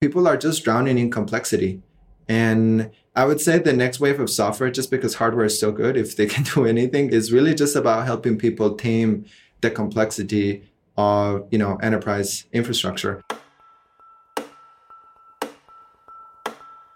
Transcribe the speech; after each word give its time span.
people 0.00 0.26
are 0.26 0.36
just 0.36 0.64
drowning 0.64 0.98
in 0.98 1.10
complexity. 1.10 1.82
And 2.26 2.90
I 3.14 3.26
would 3.26 3.40
say 3.40 3.58
the 3.58 3.74
next 3.74 4.00
wave 4.00 4.18
of 4.18 4.30
software, 4.30 4.70
just 4.70 4.90
because 4.90 5.16
hardware 5.16 5.44
is 5.44 5.60
so 5.60 5.72
good, 5.72 5.96
if 5.96 6.16
they 6.16 6.26
can 6.34 6.44
do 6.44 6.64
anything, 6.64 7.10
is 7.10 7.32
really 7.32 7.54
just 7.54 7.76
about 7.76 8.06
helping 8.06 8.38
people 8.38 8.74
tame 8.76 9.26
the 9.60 9.70
complexity 9.70 10.62
of 10.96 11.46
you 11.50 11.58
know 11.58 11.76
enterprise 11.76 12.46
infrastructure. 12.52 13.22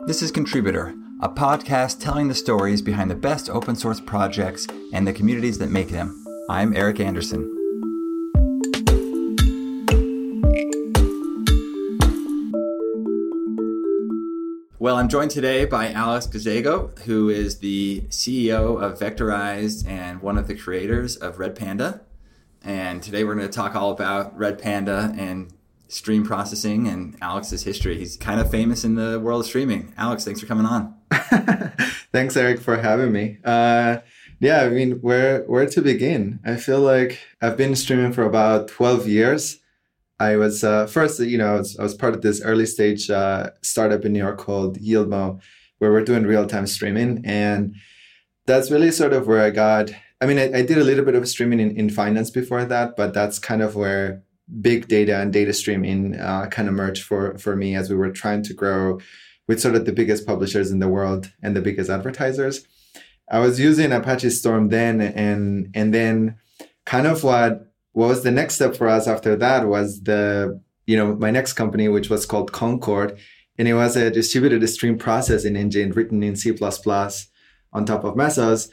This 0.06 0.22
is 0.22 0.30
Contributor, 0.30 0.94
a 1.20 1.28
podcast 1.28 2.00
telling 2.00 2.28
the 2.28 2.34
stories 2.34 2.82
behind 2.82 3.10
the 3.10 3.14
best 3.14 3.48
open 3.48 3.76
source 3.76 4.00
projects 4.00 4.66
and 4.92 5.06
the 5.06 5.12
communities 5.12 5.58
that 5.58 5.70
make 5.70 5.88
them. 5.88 6.24
I'm 6.48 6.74
Eric 6.76 7.00
Anderson. 7.00 7.53
Well, 14.84 14.96
I'm 14.96 15.08
joined 15.08 15.30
today 15.30 15.64
by 15.64 15.92
Alex 15.92 16.26
Gallego, 16.26 16.90
who 17.06 17.30
is 17.30 17.60
the 17.60 18.02
CEO 18.10 18.78
of 18.82 18.98
Vectorized 18.98 19.88
and 19.88 20.20
one 20.20 20.36
of 20.36 20.46
the 20.46 20.54
creators 20.54 21.16
of 21.16 21.38
Red 21.38 21.56
Panda. 21.56 22.02
And 22.62 23.02
today 23.02 23.24
we're 23.24 23.34
going 23.34 23.48
to 23.48 23.52
talk 23.52 23.74
all 23.74 23.92
about 23.92 24.36
Red 24.36 24.58
Panda 24.58 25.14
and 25.16 25.50
stream 25.88 26.22
processing 26.22 26.86
and 26.86 27.16
Alex's 27.22 27.62
history. 27.62 27.96
He's 27.96 28.18
kind 28.18 28.38
of 28.38 28.50
famous 28.50 28.84
in 28.84 28.94
the 28.94 29.18
world 29.18 29.40
of 29.40 29.46
streaming. 29.46 29.94
Alex, 29.96 30.26
thanks 30.26 30.40
for 30.40 30.46
coming 30.46 30.66
on. 30.66 30.94
thanks, 32.12 32.36
Eric, 32.36 32.60
for 32.60 32.76
having 32.76 33.10
me. 33.10 33.38
Uh, 33.42 34.00
yeah, 34.38 34.64
I 34.64 34.68
mean, 34.68 34.98
where 35.00 35.44
where 35.44 35.64
to 35.64 35.80
begin? 35.80 36.40
I 36.44 36.56
feel 36.56 36.80
like 36.80 37.20
I've 37.40 37.56
been 37.56 37.74
streaming 37.74 38.12
for 38.12 38.24
about 38.24 38.68
12 38.68 39.08
years. 39.08 39.60
I 40.24 40.36
was 40.36 40.64
uh, 40.64 40.86
first, 40.86 41.20
you 41.20 41.38
know, 41.38 41.54
I 41.54 41.58
was, 41.58 41.78
I 41.78 41.82
was, 41.82 41.94
part 41.94 42.14
of 42.14 42.22
this 42.22 42.40
early 42.42 42.66
stage 42.66 43.10
uh, 43.10 43.50
startup 43.62 44.04
in 44.04 44.12
New 44.12 44.24
York 44.26 44.38
called 44.38 44.78
Yieldmo, 44.78 45.40
where 45.78 45.92
we're 45.92 46.04
doing 46.04 46.24
real 46.24 46.46
time 46.46 46.66
streaming, 46.66 47.22
and 47.24 47.74
that's 48.46 48.70
really 48.70 48.90
sort 48.90 49.12
of 49.12 49.26
where 49.26 49.42
I 49.42 49.50
got. 49.50 49.90
I 50.20 50.26
mean, 50.26 50.38
I, 50.38 50.46
I 50.58 50.62
did 50.62 50.78
a 50.78 50.84
little 50.84 51.04
bit 51.04 51.14
of 51.14 51.28
streaming 51.28 51.60
in, 51.60 51.76
in 51.76 51.90
finance 51.90 52.30
before 52.30 52.64
that, 52.64 52.96
but 52.96 53.12
that's 53.12 53.38
kind 53.38 53.62
of 53.62 53.76
where 53.76 54.22
big 54.60 54.88
data 54.88 55.20
and 55.20 55.32
data 55.32 55.52
streaming 55.52 56.18
uh, 56.18 56.46
kind 56.46 56.68
of 56.68 56.74
merged 56.74 57.02
for 57.02 57.36
for 57.38 57.56
me 57.56 57.74
as 57.74 57.90
we 57.90 57.96
were 57.96 58.10
trying 58.10 58.42
to 58.44 58.54
grow 58.54 58.98
with 59.46 59.60
sort 59.60 59.74
of 59.74 59.84
the 59.84 59.92
biggest 59.92 60.26
publishers 60.26 60.70
in 60.70 60.78
the 60.78 60.88
world 60.88 61.32
and 61.42 61.54
the 61.54 61.60
biggest 61.60 61.90
advertisers. 61.90 62.66
I 63.30 63.40
was 63.40 63.60
using 63.60 63.92
Apache 63.92 64.30
Storm 64.30 64.68
then, 64.68 65.00
and 65.00 65.70
and 65.74 65.92
then 65.92 66.36
kind 66.86 67.06
of 67.06 67.24
what 67.24 67.73
what 67.94 68.08
was 68.08 68.22
the 68.22 68.30
next 68.30 68.56
step 68.56 68.76
for 68.76 68.88
us 68.88 69.08
after 69.08 69.34
that 69.36 69.66
was 69.66 70.02
the 70.02 70.60
you 70.86 70.96
know 70.96 71.16
my 71.16 71.30
next 71.30 71.54
company 71.54 71.88
which 71.88 72.10
was 72.10 72.26
called 72.26 72.52
concord 72.52 73.18
and 73.56 73.68
it 73.68 73.74
was 73.74 73.96
a 73.96 74.10
distributed 74.10 74.66
stream 74.68 74.98
process 74.98 75.42
processing 75.42 75.56
engine 75.56 75.92
written 75.92 76.22
in 76.22 76.36
c++ 76.36 76.54
on 77.72 77.84
top 77.84 78.04
of 78.04 78.14
mesos. 78.16 78.68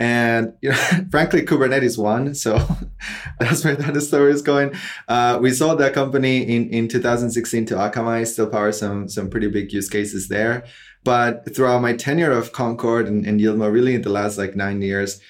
And 0.00 0.54
you 0.60 0.70
know 0.70 0.76
frankly 1.10 1.42
kubernetes 1.42 1.96
won 1.96 2.34
so 2.34 2.58
that's 3.38 3.64
where 3.64 3.76
that 3.76 4.00
story 4.00 4.32
is 4.32 4.42
going. 4.42 4.74
Uh, 5.06 5.38
we 5.40 5.52
sold 5.52 5.78
that 5.78 5.94
company 5.94 6.42
in, 6.42 6.68
in 6.70 6.88
2016 6.88 7.66
to 7.66 7.74
akamai 7.76 8.26
still 8.26 8.48
power 8.48 8.72
some 8.72 9.08
some 9.08 9.30
pretty 9.30 9.46
big 9.46 9.72
use 9.72 9.88
cases 9.88 10.26
there. 10.26 10.64
But 11.04 11.54
throughout 11.54 11.82
my 11.82 11.92
tenure 11.92 12.32
of 12.32 12.50
concord 12.52 13.06
and, 13.06 13.24
and 13.24 13.38
yieldmo 13.40 13.70
really 13.72 13.94
in 13.94 14.02
the 14.02 14.10
last 14.10 14.36
like 14.36 14.56
nine 14.56 14.82
years 14.82 15.20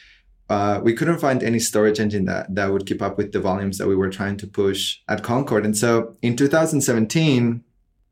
uh, 0.51 0.81
we 0.83 0.93
couldn't 0.93 1.19
find 1.19 1.43
any 1.43 1.59
storage 1.59 1.99
engine 1.99 2.27
that, 2.27 2.55
that 2.55 2.71
would 2.73 2.87
keep 2.87 3.01
up 3.01 3.17
with 3.17 3.33
the 3.33 3.41
volumes 3.41 3.79
that 3.79 3.89
we 3.89 3.97
were 3.97 4.11
trying 4.11 4.37
to 4.37 4.47
push 4.47 4.99
at 5.09 5.23
Concord. 5.23 5.65
And 5.65 5.77
so 5.77 6.17
in 6.21 6.37
2017, 6.37 7.65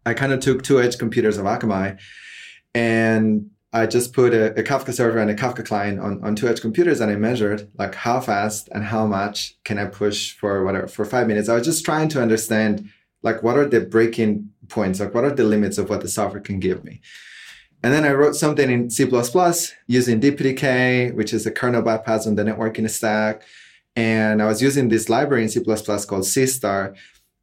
I 0.07 0.15
kind 0.15 0.33
of 0.33 0.41
took 0.41 0.63
two 0.63 0.81
edge 0.81 0.99
computers 0.99 1.37
of 1.37 1.45
Akamai 1.45 1.99
and 2.75 3.51
I 3.75 3.87
just 3.87 4.13
put 4.13 4.35
a, 4.35 4.59
a, 4.59 4.63
Kafka 4.63 4.93
server 4.93 5.19
and 5.19 5.31
a 5.31 5.35
Kafka 5.35 5.65
client 5.65 5.99
on, 6.01 6.23
on 6.23 6.35
two 6.35 6.49
edge 6.49 6.61
computers 6.61 7.01
and 7.01 7.11
I 7.11 7.17
measured 7.17 7.71
like 7.79 7.95
how 7.95 8.21
fast 8.21 8.69
and 8.73 8.85
how 8.85 9.07
much 9.07 9.55
can 9.65 9.79
I 9.79 9.87
push 9.87 10.33
for 10.33 10.65
whatever 10.65 10.89
for 10.89 11.05
five 11.05 11.27
minutes. 11.27 11.49
I 11.49 11.55
was 11.55 11.67
just 11.67 11.85
trying 11.85 12.09
to 12.11 12.23
understand 12.23 12.91
like 13.23 13.43
what 13.43 13.57
are 13.57 13.67
the 13.67 13.81
breaking 13.81 14.51
points, 14.69 15.01
like 15.01 15.15
what 15.15 15.25
are 15.25 15.35
the 15.35 15.45
limits 15.45 15.79
of 15.79 15.89
what 15.89 16.01
the 16.01 16.09
software 16.09 16.41
can 16.41 16.61
give 16.61 16.83
me. 16.85 17.01
And 17.83 17.93
then 17.93 18.05
I 18.05 18.13
wrote 18.13 18.37
something 18.37 18.71
in 18.71 18.91
C++ 18.91 19.05
using 19.87 20.21
DPDK, 20.21 21.15
which 21.15 21.33
is 21.33 21.47
a 21.47 21.51
kernel 21.51 21.83
bypass 21.83 22.27
on 22.27 22.37
the 22.37 22.45
networking 22.45 22.89
stack. 22.89 23.43
And 23.97 24.41
I 24.41 24.47
was 24.47 24.63
using 24.63 24.89
this 24.89 25.09
library 25.09 25.43
in 25.43 25.49
C++ 25.49 25.61
called 25.61 25.77
Seastar. 25.77 26.97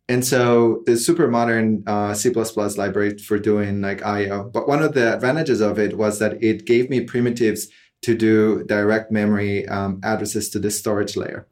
And 0.08 0.26
so 0.26 0.82
the 0.86 0.98
super 0.98 1.28
modern 1.28 1.84
uh, 1.86 2.14
C++ 2.14 2.32
library 2.32 3.18
for 3.18 3.38
doing 3.38 3.82
like 3.82 4.04
IO. 4.04 4.50
But 4.50 4.68
one 4.68 4.82
of 4.82 4.94
the 4.94 5.14
advantages 5.14 5.62
of 5.62 5.78
it 5.78 5.98
was 5.98 6.20
that 6.20 6.42
it 6.42 6.66
gave 6.66 6.90
me 6.90 7.02
primitives 7.02 7.68
to 8.02 8.16
do 8.16 8.64
direct 8.64 9.12
memory 9.12 9.68
um, 9.68 10.00
addresses 10.04 10.50
to 10.52 10.60
the 10.60 10.72
storage 10.72 11.16
layer. 11.16 11.48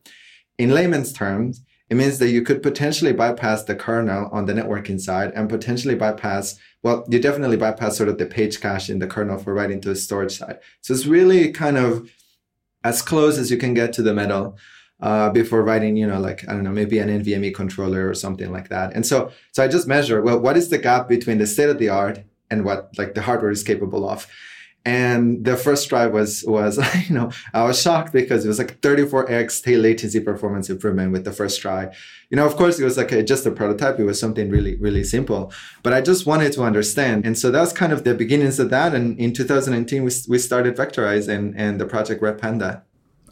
In 0.58 0.72
layman's 0.72 1.14
terms, 1.14 1.62
it 1.90 1.96
means 1.96 2.20
that 2.20 2.30
you 2.30 2.42
could 2.42 2.64
potentially 2.64 3.14
bypass 3.14 3.64
the 3.64 3.76
kernel 3.76 4.30
on 4.31 4.46
the 4.46 4.53
networking 4.53 5.00
side 5.00 5.31
and 5.36 5.50
potentially 5.50 5.96
bypass, 5.96 6.58
well, 6.84 7.06
you 7.10 7.20
definitely 7.20 7.58
bypass 7.58 7.98
sort 7.98 8.10
of 8.10 8.18
the 8.18 8.26
page 8.26 8.62
cache 8.62 8.90
in 8.90 9.00
the 9.00 9.08
kernel 9.08 9.38
for 9.38 9.54
writing 9.54 9.82
to 9.82 9.90
the 9.90 9.96
storage 9.96 10.38
side. 10.38 10.60
So 10.82 10.94
it's 10.94 11.06
really 11.06 11.52
kind 11.52 11.78
of 11.78 12.10
as 12.84 13.02
close 13.02 13.38
as 13.38 13.52
you 13.52 13.58
can 13.58 13.74
get 13.74 13.94
to 13.94 14.02
the 14.02 14.14
metal 14.14 14.58
uh, 15.02 15.30
before 15.30 15.64
writing, 15.64 15.96
you 15.98 16.08
know, 16.08 16.20
like, 16.20 16.48
I 16.48 16.54
don't 16.54 16.64
know, 16.64 16.72
maybe 16.72 17.00
an 17.00 17.10
NVMe 17.10 17.54
controller 17.54 18.10
or 18.10 18.14
something 18.14 18.52
like 18.52 18.70
that. 18.70 18.94
And 18.94 19.06
so, 19.06 19.32
so 19.52 19.64
I 19.64 19.68
just 19.68 19.88
measure, 19.88 20.22
well, 20.22 20.40
what 20.40 20.58
is 20.58 20.70
the 20.70 20.78
gap 20.78 21.08
between 21.08 21.38
the 21.38 21.48
state 21.48 21.70
of 21.70 21.80
the 21.80 21.90
art 21.90 22.24
and 22.50 22.64
what 22.64 22.98
like 22.98 23.14
the 23.14 23.22
hardware 23.22 23.52
is 23.52 23.64
capable 23.64 24.09
of? 24.09 24.28
And 24.88 25.44
the 25.44 25.58
first 25.58 25.90
try 25.90 26.08
was 26.08 26.46
was 26.48 26.80
you 27.09 27.14
know 27.14 27.30
I 27.53 27.66
was 27.66 27.81
shocked 27.81 28.14
because 28.14 28.46
it 28.46 28.48
was 28.48 28.58
like 28.58 28.80
34x 28.80 29.62
tail 29.62 29.81
latency 29.81 30.22
performance 30.22 30.70
improvement 30.70 31.12
with 31.12 31.25
the 31.25 31.34
first 31.34 31.59
try. 31.59 31.94
You 32.30 32.38
know, 32.38 32.46
of 32.46 32.56
course, 32.56 32.80
it 32.80 32.86
was 32.86 32.96
like 32.96 33.12
a, 33.12 33.22
just 33.22 33.46
a 33.46 33.52
prototype. 33.52 34.00
It 34.00 34.06
was 34.06 34.18
something 34.18 34.50
really 34.50 34.76
really 34.78 35.03
simple, 35.03 35.52
but 35.84 35.92
I 35.92 36.00
just 36.00 36.26
wanted 36.26 36.53
to 36.53 36.64
understand. 36.64 37.26
And 37.26 37.38
so 37.38 37.52
that 37.52 37.59
was 37.59 37.74
kind 37.74 37.92
of 37.92 38.06
the 38.06 38.14
beginnings 38.14 38.59
of 38.59 38.70
that. 38.70 38.96
And 38.96 39.20
in 39.20 39.34
2018, 39.34 40.06
we 40.06 40.12
we 40.30 40.40
started 40.40 40.78
Vectorize 40.78 41.28
and 41.28 41.53
and 41.58 41.81
the 41.81 41.86
project 41.86 42.22
Red 42.22 42.38
Panda. 42.38 42.84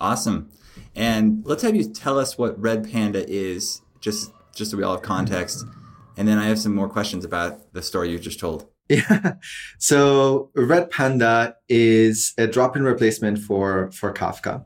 Awesome. 0.01 0.51
And 0.93 1.41
let's 1.45 1.63
have 1.63 1.73
you 1.73 1.85
tell 1.85 2.19
us 2.19 2.37
what 2.37 2.59
Red 2.59 2.91
Panda 2.91 3.23
is, 3.29 3.81
just 4.01 4.33
just 4.53 4.71
so 4.71 4.77
we 4.77 4.83
all 4.83 4.95
have 4.95 5.03
context. 5.03 5.63
And 6.17 6.27
then 6.27 6.37
I 6.37 6.47
have 6.47 6.59
some 6.59 6.75
more 6.75 6.89
questions 6.89 7.23
about 7.23 7.71
the 7.71 7.81
story 7.81 8.11
you 8.11 8.19
just 8.19 8.41
told. 8.41 8.67
Yeah. 8.89 9.33
So 9.79 10.51
Red 10.55 10.91
Panda 10.91 11.55
is 11.67 12.33
a 12.37 12.45
drop-in 12.45 12.83
replacement 12.83 13.39
for, 13.39 13.89
for 13.91 14.13
Kafka. 14.13 14.63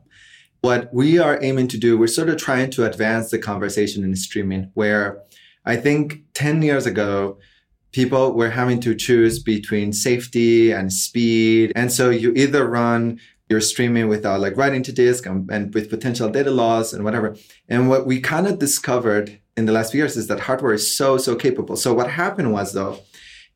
What 0.60 0.92
we 0.92 1.18
are 1.18 1.42
aiming 1.42 1.68
to 1.68 1.78
do, 1.78 1.96
we're 1.96 2.06
sort 2.06 2.28
of 2.28 2.36
trying 2.36 2.70
to 2.72 2.84
advance 2.84 3.30
the 3.30 3.38
conversation 3.38 4.04
in 4.04 4.14
streaming, 4.16 4.70
where 4.74 5.22
I 5.64 5.76
think 5.76 6.18
10 6.34 6.60
years 6.60 6.84
ago, 6.84 7.38
people 7.92 8.34
were 8.34 8.50
having 8.50 8.78
to 8.80 8.94
choose 8.94 9.42
between 9.42 9.92
safety 9.92 10.70
and 10.70 10.92
speed. 10.92 11.72
And 11.74 11.90
so 11.90 12.10
you 12.10 12.32
either 12.36 12.68
run 12.68 13.20
your 13.48 13.60
streaming 13.60 14.08
without 14.08 14.40
like 14.40 14.56
writing 14.56 14.82
to 14.84 14.92
disk 14.92 15.26
and, 15.26 15.50
and 15.50 15.74
with 15.74 15.90
potential 15.90 16.28
data 16.28 16.50
loss 16.50 16.92
and 16.92 17.04
whatever. 17.04 17.36
And 17.68 17.88
what 17.88 18.06
we 18.06 18.20
kind 18.20 18.46
of 18.46 18.58
discovered 18.58 19.40
in 19.56 19.66
the 19.66 19.72
last 19.72 19.92
few 19.92 19.98
years 19.98 20.16
is 20.16 20.28
that 20.28 20.40
hardware 20.40 20.72
is 20.72 20.96
so, 20.96 21.16
so 21.16 21.34
capable. 21.34 21.76
So 21.76 21.92
what 21.92 22.10
happened 22.10 22.52
was 22.52 22.74
though, 22.74 23.00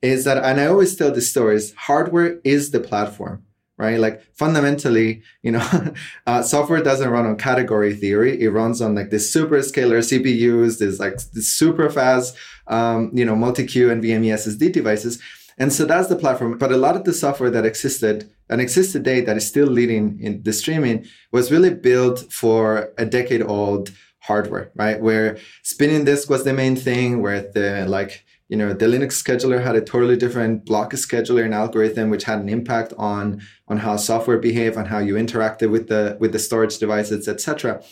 is 0.05 0.25
that, 0.25 0.39
and 0.39 0.61
I 0.61 0.67
always 0.67 0.95
tell 0.97 1.11
the 1.11 1.21
stories, 1.21 1.75
hardware 1.75 2.39
is 2.45 2.71
the 2.71 2.81
platform, 2.81 3.45
right? 3.79 3.99
Like 3.99 4.23
fundamentally, 4.35 5.23
you 5.43 5.53
know, 5.53 5.95
uh, 6.27 6.43
software 6.43 6.83
doesn't 6.83 7.11
run 7.11 7.27
on 7.27 7.37
category 7.37 7.95
theory. 7.95 8.41
It 8.41 8.51
runs 8.51 8.81
on 8.81 8.95
like 8.95 9.11
this 9.11 9.33
super 9.33 9.59
scalar 9.59 9.99
CPUs, 9.99 10.79
this 10.79 10.99
like 10.99 11.17
this 11.33 11.53
super 11.53 11.89
fast, 11.91 12.37
um, 12.67 13.11
you 13.15 13.25
know, 13.25 13.35
multi-queue 13.35 13.91
and 13.91 14.03
NVMe 14.03 14.35
SSD 14.35 14.73
devices. 14.73 15.21
And 15.57 15.73
so 15.73 15.85
that's 15.85 16.09
the 16.09 16.17
platform. 16.17 16.59
But 16.59 16.73
a 16.73 16.77
lot 16.77 16.97
of 16.97 17.05
the 17.05 17.13
software 17.13 17.51
that 17.51 17.65
existed 17.65 18.31
and 18.51 18.61
exists 18.61 18.93
today 18.93 19.21
that 19.23 19.37
is 19.37 19.47
still 19.47 19.69
leading 19.69 20.19
in 20.21 20.43
the 20.43 20.53
streaming 20.53 21.07
was 21.33 21.51
really 21.51 21.73
built 21.73 22.33
for 22.33 22.93
a 22.99 23.07
decade 23.07 23.43
old 23.43 23.91
hardware, 24.21 24.71
right? 24.75 25.01
Where 25.01 25.39
spinning 25.63 26.05
disk 26.05 26.29
was 26.29 26.45
the 26.45 26.53
main 26.53 26.77
thing, 26.77 27.23
where 27.23 27.41
the 27.41 27.87
like 27.87 28.25
you 28.49 28.57
know 28.57 28.73
the 28.73 28.87
linux 28.87 29.13
scheduler 29.23 29.63
had 29.63 29.77
a 29.77 29.81
totally 29.81 30.17
different 30.17 30.65
block 30.65 30.93
scheduler 30.93 31.45
and 31.45 31.55
algorithm 31.55 32.11
which 32.11 32.25
had 32.25 32.39
an 32.39 32.49
impact 32.49 32.93
on 32.99 33.41
on 33.69 33.79
how 33.79 33.97
software 33.97 34.39
behaved 34.39 34.77
on 34.77 34.87
how 34.87 34.99
you 34.99 35.15
interacted 35.15 35.71
with 35.71 35.89
the 35.89 36.17
with 36.21 36.33
the 36.33 36.39
storage 36.39 36.79
devices 36.79 37.27
etc 37.29 37.83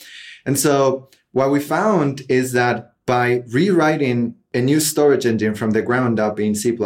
and 0.44 0.58
so 0.58 1.08
what 1.32 1.50
we 1.50 1.60
found 1.60 2.22
is 2.28 2.52
that 2.52 2.93
by 3.06 3.43
rewriting 3.49 4.34
a 4.54 4.60
new 4.60 4.81
storage 4.81 5.25
engine 5.25 5.54
from 5.54 5.70
the 5.70 5.82
ground 5.82 6.20
up 6.20 6.38
in 6.38 6.54
c++ 6.54 6.76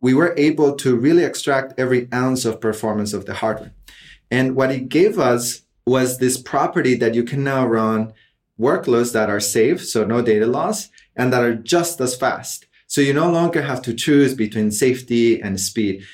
we 0.00 0.14
were 0.14 0.34
able 0.36 0.74
to 0.76 0.96
really 0.96 1.24
extract 1.24 1.78
every 1.78 2.08
ounce 2.12 2.44
of 2.44 2.60
performance 2.60 3.12
of 3.12 3.26
the 3.26 3.34
hardware. 3.34 3.72
And 4.30 4.54
what 4.54 4.70
it 4.70 4.88
gave 4.88 5.18
us 5.18 5.62
was 5.86 6.18
this 6.18 6.40
property 6.40 6.94
that 6.96 7.14
you 7.14 7.22
can 7.22 7.44
now 7.44 7.66
run 7.66 8.12
workloads 8.58 9.12
that 9.12 9.30
are 9.30 9.40
safe 9.40 9.84
so 9.84 10.04
no 10.04 10.22
data 10.22 10.46
loss 10.46 10.88
and 11.16 11.32
that 11.32 11.44
are 11.44 11.54
just 11.54 12.00
as 12.00 12.16
fast. 12.16 12.66
So 12.86 13.00
you 13.00 13.12
no 13.12 13.30
longer 13.30 13.62
have 13.62 13.82
to 13.82 13.94
choose 13.94 14.34
between 14.34 14.70
safety 14.70 15.40
and 15.40 15.60
speed. 15.60 16.04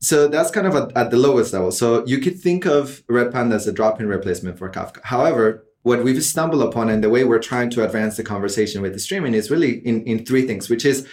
So 0.00 0.28
that's 0.28 0.50
kind 0.50 0.66
of 0.66 0.74
a, 0.74 0.90
at 0.96 1.10
the 1.10 1.16
lowest 1.16 1.52
level. 1.52 1.72
So 1.72 2.06
you 2.06 2.18
could 2.18 2.38
think 2.40 2.64
of 2.64 3.02
Red 3.08 3.32
Panda 3.32 3.56
as 3.56 3.66
a 3.66 3.72
drop-in 3.72 4.06
replacement 4.06 4.58
for 4.58 4.70
Kafka. 4.70 5.00
However, 5.04 5.64
what 5.82 6.02
we've 6.02 6.22
stumbled 6.22 6.62
upon 6.62 6.90
and 6.90 7.02
the 7.02 7.10
way 7.10 7.24
we're 7.24 7.38
trying 7.38 7.70
to 7.70 7.84
advance 7.84 8.16
the 8.16 8.24
conversation 8.24 8.82
with 8.82 8.92
the 8.92 8.98
streaming 8.98 9.34
is 9.34 9.50
really 9.50 9.78
in, 9.86 10.02
in 10.04 10.24
three 10.24 10.46
things, 10.46 10.68
which 10.68 10.84
is 10.84 11.06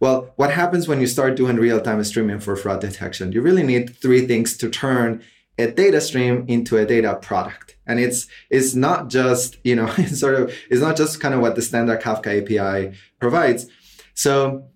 well, 0.00 0.32
what 0.36 0.52
happens 0.52 0.86
when 0.86 1.00
you 1.00 1.08
start 1.08 1.34
doing 1.34 1.56
real-time 1.56 2.02
streaming 2.04 2.38
for 2.38 2.54
fraud 2.54 2.80
detection? 2.80 3.32
You 3.32 3.42
really 3.42 3.64
need 3.64 3.96
three 3.96 4.26
things 4.26 4.56
to 4.58 4.70
turn 4.70 5.24
a 5.58 5.70
data 5.70 6.00
stream 6.00 6.44
into 6.48 6.76
a 6.76 6.86
data 6.86 7.18
product. 7.20 7.76
And 7.86 7.98
it's 7.98 8.26
it's 8.50 8.74
not 8.74 9.08
just, 9.08 9.58
you 9.64 9.74
know, 9.74 9.92
it's 9.98 10.20
sort 10.20 10.34
of 10.34 10.54
it's 10.70 10.80
not 10.80 10.96
just 10.96 11.20
kind 11.20 11.34
of 11.34 11.40
what 11.40 11.56
the 11.56 11.62
standard 11.62 12.00
Kafka 12.00 12.42
API 12.42 12.96
provides. 13.18 13.66
So 14.14 14.68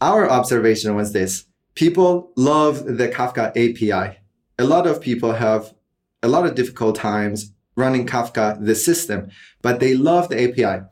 our 0.00 0.28
observation 0.28 0.94
was 0.94 1.12
this. 1.12 1.44
People 1.74 2.32
love 2.36 2.84
the 2.84 3.08
Kafka 3.08 3.50
API. 3.50 4.18
A 4.58 4.64
lot 4.64 4.86
of 4.86 5.00
people 5.00 5.32
have 5.32 5.74
a 6.22 6.28
lot 6.28 6.46
of 6.46 6.54
difficult 6.54 6.96
times 6.96 7.52
running 7.76 8.06
Kafka, 8.06 8.64
the 8.64 8.74
system, 8.74 9.28
but 9.60 9.80
they 9.80 9.94
love 9.94 10.28
the 10.28 10.42
API. 10.42 10.86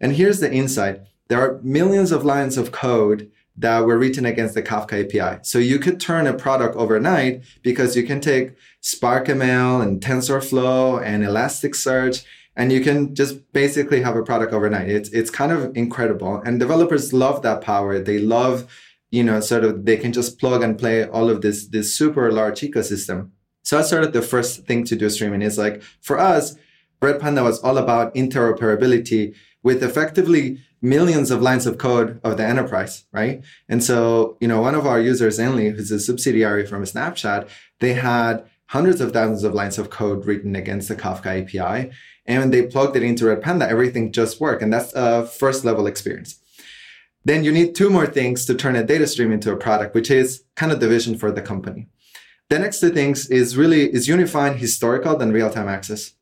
And 0.00 0.12
here's 0.14 0.40
the 0.40 0.50
insight. 0.50 1.02
There 1.28 1.40
are 1.40 1.60
millions 1.62 2.12
of 2.12 2.24
lines 2.24 2.56
of 2.56 2.72
code 2.72 3.30
that 3.56 3.84
were 3.84 3.98
written 3.98 4.24
against 4.24 4.54
the 4.54 4.62
Kafka 4.62 5.04
API. 5.04 5.40
So 5.42 5.58
you 5.58 5.78
could 5.78 6.00
turn 6.00 6.26
a 6.26 6.34
product 6.34 6.76
overnight 6.76 7.42
because 7.62 7.96
you 7.96 8.04
can 8.04 8.20
take 8.20 8.54
SparkML 8.82 9.82
and 9.82 10.00
TensorFlow 10.00 11.02
and 11.04 11.22
Elasticsearch 11.24 12.24
and 12.56 12.72
you 12.72 12.80
can 12.80 13.14
just 13.14 13.52
basically 13.52 14.02
have 14.02 14.16
a 14.16 14.22
product 14.22 14.52
overnight. 14.52 14.88
It's 14.88 15.08
it's 15.10 15.30
kind 15.30 15.52
of 15.52 15.76
incredible, 15.76 16.42
and 16.44 16.58
developers 16.58 17.12
love 17.12 17.42
that 17.42 17.60
power. 17.62 17.98
They 17.98 18.18
love, 18.18 18.70
you 19.10 19.24
know, 19.24 19.40
sort 19.40 19.64
of 19.64 19.86
they 19.86 19.96
can 19.96 20.12
just 20.12 20.38
plug 20.38 20.62
and 20.62 20.78
play 20.78 21.04
all 21.04 21.30
of 21.30 21.42
this 21.42 21.66
this 21.68 21.94
super 21.94 22.30
large 22.32 22.60
ecosystem. 22.60 23.30
So 23.62 23.76
that's 23.76 23.90
sort 23.90 24.04
of 24.04 24.12
the 24.12 24.22
first 24.22 24.66
thing 24.66 24.84
to 24.84 24.96
do 24.96 25.08
streaming 25.10 25.42
is 25.42 25.58
like 25.58 25.82
for 26.00 26.18
us, 26.18 26.56
Red 27.00 27.20
Panda 27.20 27.42
was 27.42 27.60
all 27.60 27.78
about 27.78 28.14
interoperability 28.14 29.34
with 29.62 29.82
effectively 29.82 30.58
millions 30.82 31.30
of 31.30 31.42
lines 31.42 31.66
of 31.66 31.78
code 31.78 32.20
of 32.24 32.36
the 32.36 32.46
enterprise, 32.46 33.04
right? 33.12 33.42
And 33.68 33.82
so, 33.84 34.36
you 34.40 34.48
know, 34.48 34.60
one 34.60 34.74
of 34.74 34.86
our 34.86 35.00
users, 35.00 35.38
Zenly, 35.38 35.74
who's 35.74 35.90
a 35.90 36.00
subsidiary 36.00 36.66
from 36.66 36.82
Snapchat, 36.84 37.48
they 37.80 37.94
had 37.94 38.44
hundreds 38.66 39.00
of 39.00 39.12
thousands 39.12 39.44
of 39.44 39.54
lines 39.54 39.78
of 39.78 39.90
code 39.90 40.26
written 40.26 40.54
against 40.56 40.88
the 40.88 40.96
Kafka 40.96 41.42
API. 41.42 41.90
And 42.26 42.52
they 42.52 42.66
plugged 42.66 42.96
it 42.96 43.02
into 43.02 43.26
Red 43.26 43.42
Panda, 43.42 43.68
everything 43.68 44.12
just 44.12 44.40
worked. 44.40 44.62
And 44.62 44.72
that's 44.72 44.92
a 44.94 45.26
first 45.26 45.64
level 45.64 45.86
experience. 45.86 46.40
Then 47.24 47.44
you 47.44 47.52
need 47.52 47.74
two 47.74 47.90
more 47.90 48.06
things 48.06 48.46
to 48.46 48.54
turn 48.54 48.76
a 48.76 48.84
data 48.84 49.06
stream 49.06 49.32
into 49.32 49.52
a 49.52 49.56
product, 49.56 49.94
which 49.94 50.10
is 50.10 50.44
kind 50.56 50.72
of 50.72 50.80
the 50.80 50.88
vision 50.88 51.18
for 51.18 51.30
the 51.30 51.42
company. 51.42 51.88
The 52.48 52.58
next 52.58 52.80
two 52.80 52.90
things 52.90 53.28
is 53.28 53.56
really 53.56 53.92
is 53.92 54.08
unifying 54.08 54.58
historical 54.58 55.20
and 55.20 55.32
real-time 55.32 55.68
access. 55.68 56.12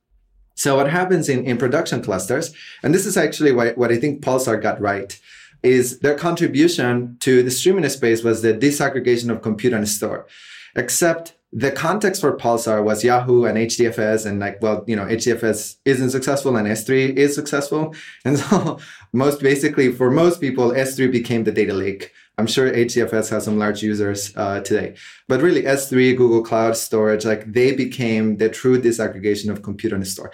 So 0.58 0.74
what 0.74 0.90
happens 0.90 1.28
in, 1.28 1.44
in 1.44 1.56
production 1.56 2.02
clusters, 2.02 2.52
and 2.82 2.92
this 2.92 3.06
is 3.06 3.16
actually 3.16 3.52
what, 3.52 3.78
what 3.78 3.92
I 3.92 3.96
think 3.96 4.22
Pulsar 4.22 4.60
got 4.60 4.80
right, 4.80 5.16
is 5.62 6.00
their 6.00 6.16
contribution 6.16 7.16
to 7.20 7.44
the 7.44 7.50
streaming 7.52 7.88
space 7.88 8.24
was 8.24 8.42
the 8.42 8.54
disaggregation 8.54 9.30
of 9.30 9.40
compute 9.40 9.72
and 9.72 9.88
store. 9.88 10.26
Except 10.74 11.36
the 11.52 11.70
context 11.70 12.20
for 12.20 12.36
Pulsar 12.36 12.82
was 12.82 13.04
Yahoo 13.04 13.44
and 13.44 13.56
HDFS, 13.56 14.26
and 14.26 14.40
like, 14.40 14.60
well, 14.60 14.82
you 14.88 14.96
know, 14.96 15.04
HDFS 15.04 15.76
isn't 15.84 16.10
successful 16.10 16.56
and 16.56 16.66
S3 16.66 17.14
is 17.16 17.36
successful. 17.36 17.94
And 18.24 18.36
so, 18.40 18.80
most 19.12 19.40
basically, 19.40 19.92
for 19.92 20.10
most 20.10 20.40
people, 20.40 20.72
S3 20.72 21.12
became 21.12 21.44
the 21.44 21.52
data 21.52 21.72
lake. 21.72 22.12
I'm 22.38 22.46
sure 22.46 22.72
HDFS 22.72 23.30
has 23.30 23.44
some 23.44 23.58
large 23.58 23.82
users 23.82 24.32
uh, 24.36 24.60
today, 24.60 24.94
but 25.26 25.42
really 25.42 25.62
S3, 25.62 26.16
Google 26.16 26.42
Cloud 26.42 26.76
Storage, 26.76 27.24
like 27.24 27.52
they 27.52 27.74
became 27.74 28.36
the 28.36 28.48
true 28.48 28.80
disaggregation 28.80 29.50
of 29.50 29.62
compute 29.62 29.92
and 29.92 30.06
store. 30.06 30.32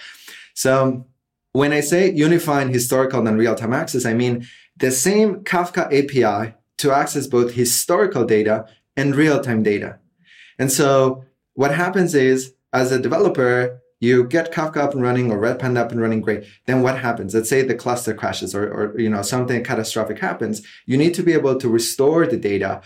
So, 0.55 1.07
when 1.53 1.73
I 1.73 1.81
say 1.81 2.13
unifying 2.13 2.71
historical 2.71 3.27
and 3.27 3.39
real-time 3.39 3.73
access, 3.73 4.05
I 4.05 4.13
mean 4.13 4.47
the 4.77 4.91
same 4.91 5.45
Kafka 5.45 5.87
API 5.87 6.55
to 6.79 6.93
access 6.93 7.27
both 7.29 7.53
historical 7.53 8.25
data 8.25 8.67
and 8.97 9.15
real-time 9.15 9.63
data. 9.63 9.99
And 10.59 10.71
so 10.71 11.25
what 11.55 11.73
happens 11.73 12.15
is 12.15 12.55
as 12.73 12.91
a 12.91 13.01
developer, 13.01 13.81
you 14.05 14.25
get 14.25 14.53
Kafka 14.53 14.77
up 14.77 14.93
and 14.95 15.03
running 15.03 15.31
or 15.31 15.39
Red 15.39 15.59
Panda 15.59 15.81
up 15.81 15.93
and 15.93 16.01
running, 16.01 16.21
great. 16.21 16.45
Then 16.67 16.83
what 16.83 16.99
happens? 16.99 17.35
Let's 17.35 17.49
say 17.49 17.63
the 17.63 17.75
cluster 17.75 18.15
crashes 18.15 18.55
or, 18.55 18.65
or 18.73 19.01
you 19.01 19.09
know 19.09 19.23
something 19.23 19.65
catastrophic 19.65 20.19
happens. 20.19 20.63
You 20.87 20.97
need 20.97 21.15
to 21.15 21.23
be 21.23 21.33
able 21.33 21.57
to 21.59 21.69
restore 21.69 22.27
the 22.27 22.37
data. 22.37 22.83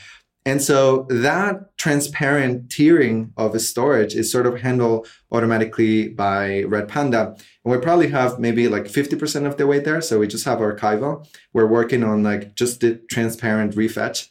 And 0.46 0.62
so 0.62 1.06
that 1.10 1.76
transparent 1.76 2.68
tiering 2.68 3.32
of 3.36 3.54
a 3.54 3.60
storage 3.60 4.14
is 4.14 4.32
sort 4.32 4.46
of 4.46 4.60
handled 4.60 5.06
automatically 5.30 6.08
by 6.08 6.62
Red 6.62 6.88
Panda. 6.88 7.36
And 7.64 7.72
we 7.72 7.76
probably 7.78 8.08
have 8.08 8.38
maybe 8.38 8.66
like 8.66 8.84
50% 8.84 9.46
of 9.46 9.58
the 9.58 9.66
way 9.66 9.78
there. 9.78 10.00
So 10.00 10.18
we 10.18 10.26
just 10.26 10.46
have 10.46 10.60
archival. 10.60 11.28
We're 11.52 11.66
working 11.66 12.02
on 12.02 12.22
like 12.22 12.54
just 12.54 12.80
the 12.80 12.94
transparent 13.10 13.74
refetch. 13.74 14.28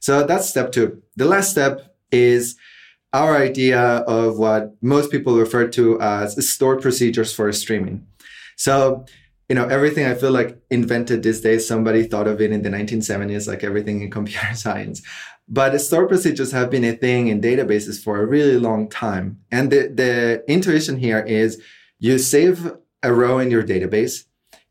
So 0.00 0.26
that's 0.26 0.48
step 0.48 0.72
two. 0.72 1.00
The 1.14 1.26
last 1.26 1.52
step 1.52 1.94
is 2.10 2.56
our 3.12 3.36
idea 3.36 3.80
of 3.80 4.38
what 4.38 4.74
most 4.80 5.10
people 5.10 5.36
refer 5.36 5.68
to 5.68 6.00
as 6.00 6.48
stored 6.48 6.80
procedures 6.80 7.32
for 7.32 7.52
streaming. 7.52 8.06
So, 8.56 9.04
you 9.48 9.54
know, 9.54 9.66
everything 9.66 10.06
I 10.06 10.14
feel 10.14 10.30
like 10.30 10.58
invented 10.70 11.22
these 11.22 11.40
days, 11.40 11.66
somebody 11.66 12.04
thought 12.04 12.26
of 12.26 12.40
it 12.40 12.52
in 12.52 12.62
the 12.62 12.70
1970s, 12.70 13.46
like 13.46 13.64
everything 13.64 14.02
in 14.02 14.10
computer 14.18 14.54
science. 14.54 15.02
But 15.48 15.78
stored 15.80 16.08
procedures 16.08 16.52
have 16.52 16.70
been 16.70 16.84
a 16.84 16.92
thing 16.92 17.28
in 17.28 17.40
databases 17.40 18.02
for 18.02 18.20
a 18.20 18.26
really 18.26 18.58
long 18.58 18.88
time. 18.88 19.40
And 19.50 19.70
the, 19.70 19.88
the 19.88 20.44
intuition 20.48 20.96
here 20.96 21.20
is 21.20 21.60
you 21.98 22.18
save 22.18 22.72
a 23.02 23.12
row 23.12 23.38
in 23.38 23.50
your 23.50 23.62
database 23.62 24.24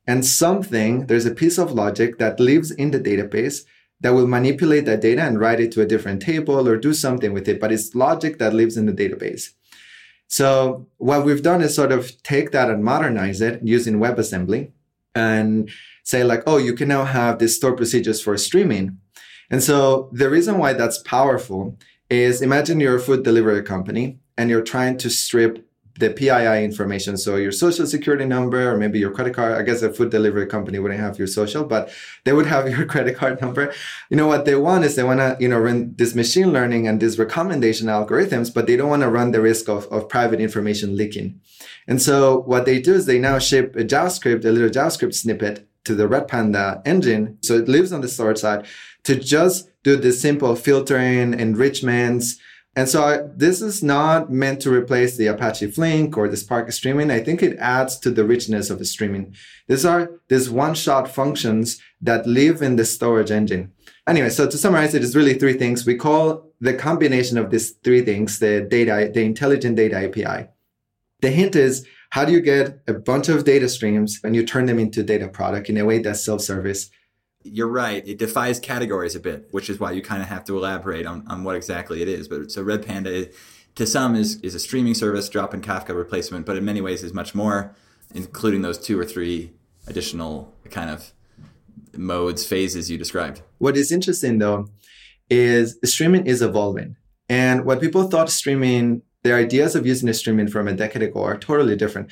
and 0.07 0.25
something, 0.25 1.05
there's 1.07 1.25
a 1.25 1.35
piece 1.35 1.57
of 1.57 1.71
logic 1.71 2.17
that 2.17 2.39
lives 2.39 2.71
in 2.71 2.91
the 2.91 2.99
database 2.99 3.63
that 4.01 4.13
will 4.13 4.27
manipulate 4.27 4.85
that 4.85 5.01
data 5.01 5.21
and 5.21 5.39
write 5.39 5.59
it 5.59 5.71
to 5.73 5.81
a 5.81 5.85
different 5.85 6.21
table 6.21 6.67
or 6.67 6.77
do 6.77 6.93
something 6.93 7.33
with 7.33 7.47
it, 7.47 7.59
but 7.59 7.71
it's 7.71 7.95
logic 7.95 8.39
that 8.39 8.53
lives 8.53 8.75
in 8.75 8.87
the 8.87 8.93
database. 8.93 9.51
So 10.27 10.87
what 10.97 11.25
we've 11.25 11.43
done 11.43 11.61
is 11.61 11.75
sort 11.75 11.91
of 11.91 12.21
take 12.23 12.51
that 12.51 12.69
and 12.69 12.83
modernize 12.83 13.41
it 13.41 13.59
using 13.63 13.99
WebAssembly 13.99 14.71
and 15.13 15.69
say 16.03 16.23
like, 16.23 16.43
oh, 16.47 16.57
you 16.57 16.73
can 16.73 16.87
now 16.87 17.05
have 17.05 17.39
these 17.39 17.55
stored 17.55 17.77
procedures 17.77 18.21
for 18.21 18.37
streaming. 18.37 18.97
And 19.49 19.61
so 19.61 20.09
the 20.13 20.29
reason 20.29 20.57
why 20.57 20.73
that's 20.73 20.99
powerful 20.99 21.77
is 22.09 22.41
imagine 22.41 22.79
you're 22.79 22.95
a 22.95 22.99
food 22.99 23.23
delivery 23.23 23.61
company 23.61 24.19
and 24.37 24.49
you're 24.49 24.63
trying 24.63 24.97
to 24.99 25.09
strip 25.09 25.67
the 25.99 26.09
PII 26.09 26.63
information. 26.63 27.17
So 27.17 27.35
your 27.35 27.51
social 27.51 27.85
security 27.85 28.25
number 28.25 28.71
or 28.71 28.77
maybe 28.77 28.99
your 28.99 29.11
credit 29.11 29.33
card. 29.33 29.53
I 29.53 29.61
guess 29.61 29.81
a 29.81 29.91
food 29.91 30.09
delivery 30.09 30.45
company 30.45 30.79
wouldn't 30.79 30.99
have 30.99 31.17
your 31.17 31.27
social, 31.27 31.63
but 31.63 31.91
they 32.23 32.33
would 32.33 32.45
have 32.45 32.69
your 32.77 32.85
credit 32.85 33.15
card 33.15 33.41
number. 33.41 33.73
You 34.09 34.17
know, 34.17 34.27
what 34.27 34.45
they 34.45 34.55
want 34.55 34.85
is 34.85 34.95
they 34.95 35.03
want 35.03 35.19
to, 35.19 35.37
you 35.39 35.49
know, 35.49 35.59
run 35.59 35.93
this 35.97 36.15
machine 36.15 36.51
learning 36.51 36.87
and 36.87 36.99
these 36.99 37.19
recommendation 37.19 37.87
algorithms, 37.87 38.53
but 38.53 38.67
they 38.67 38.77
don't 38.77 38.89
want 38.89 39.03
to 39.03 39.09
run 39.09 39.31
the 39.31 39.41
risk 39.41 39.67
of, 39.69 39.85
of 39.87 40.09
private 40.09 40.39
information 40.39 40.95
leaking. 40.95 41.39
And 41.87 42.01
so 42.01 42.41
what 42.41 42.65
they 42.65 42.79
do 42.79 42.93
is 42.93 43.05
they 43.05 43.19
now 43.19 43.39
ship 43.39 43.75
a 43.75 43.83
JavaScript, 43.83 44.45
a 44.45 44.51
little 44.51 44.69
JavaScript 44.69 45.13
snippet 45.13 45.67
to 45.83 45.95
the 45.95 46.07
Red 46.07 46.27
Panda 46.27 46.81
engine. 46.85 47.37
So 47.41 47.55
it 47.55 47.67
lives 47.67 47.91
on 47.91 48.01
the 48.01 48.07
storage 48.07 48.37
side 48.37 48.65
to 49.03 49.15
just 49.15 49.69
do 49.83 49.95
the 49.95 50.11
simple 50.11 50.55
filtering, 50.55 51.33
enrichments, 51.33 52.39
and 52.75 52.87
so 52.87 53.03
I, 53.03 53.19
this 53.35 53.61
is 53.61 53.83
not 53.83 54.31
meant 54.31 54.61
to 54.61 54.73
replace 54.73 55.17
the 55.17 55.27
Apache 55.27 55.71
Flink 55.71 56.17
or 56.17 56.29
the 56.29 56.37
Spark 56.37 56.71
streaming. 56.71 57.11
I 57.11 57.19
think 57.19 57.43
it 57.43 57.57
adds 57.57 57.99
to 57.99 58.11
the 58.11 58.23
richness 58.23 58.69
of 58.69 58.79
the 58.79 58.85
streaming. 58.85 59.35
These 59.67 59.85
are 59.85 60.11
these 60.29 60.49
one-shot 60.49 61.09
functions 61.09 61.81
that 62.01 62.25
live 62.25 62.61
in 62.61 62.77
the 62.77 62.85
storage 62.85 63.29
engine. 63.29 63.73
Anyway, 64.07 64.29
so 64.29 64.49
to 64.49 64.57
summarize 64.57 64.95
it 64.95 65.03
is 65.03 65.17
really 65.17 65.33
three 65.33 65.53
things. 65.53 65.85
We 65.85 65.95
call 65.95 66.51
the 66.61 66.73
combination 66.73 67.37
of 67.37 67.51
these 67.51 67.71
three 67.71 68.05
things 68.05 68.39
the 68.39 68.61
data, 68.61 69.11
the 69.13 69.23
intelligent 69.23 69.75
data 69.75 70.07
API. 70.07 70.47
The 71.21 71.29
hint 71.29 71.57
is 71.57 71.85
how 72.11 72.23
do 72.23 72.31
you 72.31 72.41
get 72.41 72.81
a 72.87 72.93
bunch 72.93 73.27
of 73.27 73.43
data 73.43 73.67
streams 73.67 74.19
and 74.23 74.33
you 74.33 74.45
turn 74.45 74.65
them 74.65 74.79
into 74.79 75.03
data 75.03 75.27
product 75.27 75.69
in 75.69 75.77
a 75.77 75.85
way 75.85 75.99
that's 75.99 76.23
self-service 76.23 76.89
you're 77.43 77.67
right. 77.67 78.07
It 78.07 78.17
defies 78.17 78.59
categories 78.59 79.15
a 79.15 79.19
bit, 79.19 79.47
which 79.51 79.69
is 79.69 79.79
why 79.79 79.91
you 79.91 80.01
kind 80.01 80.21
of 80.21 80.27
have 80.29 80.43
to 80.45 80.57
elaborate 80.57 81.05
on, 81.05 81.25
on 81.27 81.43
what 81.43 81.55
exactly 81.55 82.01
it 82.01 82.07
is. 82.07 82.27
But 82.27 82.51
so 82.51 82.61
Red 82.61 82.85
Panda, 82.85 83.27
to 83.75 83.87
some, 83.87 84.15
is, 84.15 84.39
is 84.41 84.55
a 84.55 84.59
streaming 84.59 84.93
service, 84.93 85.29
drop 85.29 85.53
in 85.53 85.61
Kafka 85.61 85.95
replacement, 85.95 86.45
but 86.45 86.57
in 86.57 86.65
many 86.65 86.81
ways 86.81 87.03
is 87.03 87.13
much 87.13 87.33
more, 87.33 87.75
including 88.13 88.61
those 88.61 88.77
two 88.77 88.99
or 88.99 89.05
three 89.05 89.51
additional 89.87 90.53
kind 90.69 90.89
of 90.89 91.13
modes, 91.97 92.45
phases 92.45 92.89
you 92.89 92.97
described. 92.97 93.41
What 93.57 93.77
is 93.77 93.91
interesting 93.91 94.37
though 94.37 94.69
is 95.29 95.77
streaming 95.83 96.25
is 96.25 96.41
evolving. 96.41 96.95
And 97.29 97.65
what 97.65 97.79
people 97.79 98.03
thought 98.03 98.29
streaming, 98.29 99.01
their 99.23 99.37
ideas 99.37 99.75
of 99.75 99.85
using 99.85 100.09
a 100.09 100.13
streaming 100.13 100.49
from 100.49 100.67
a 100.67 100.73
decade 100.73 101.03
ago 101.03 101.23
are 101.23 101.37
totally 101.37 101.75
different. 101.75 102.11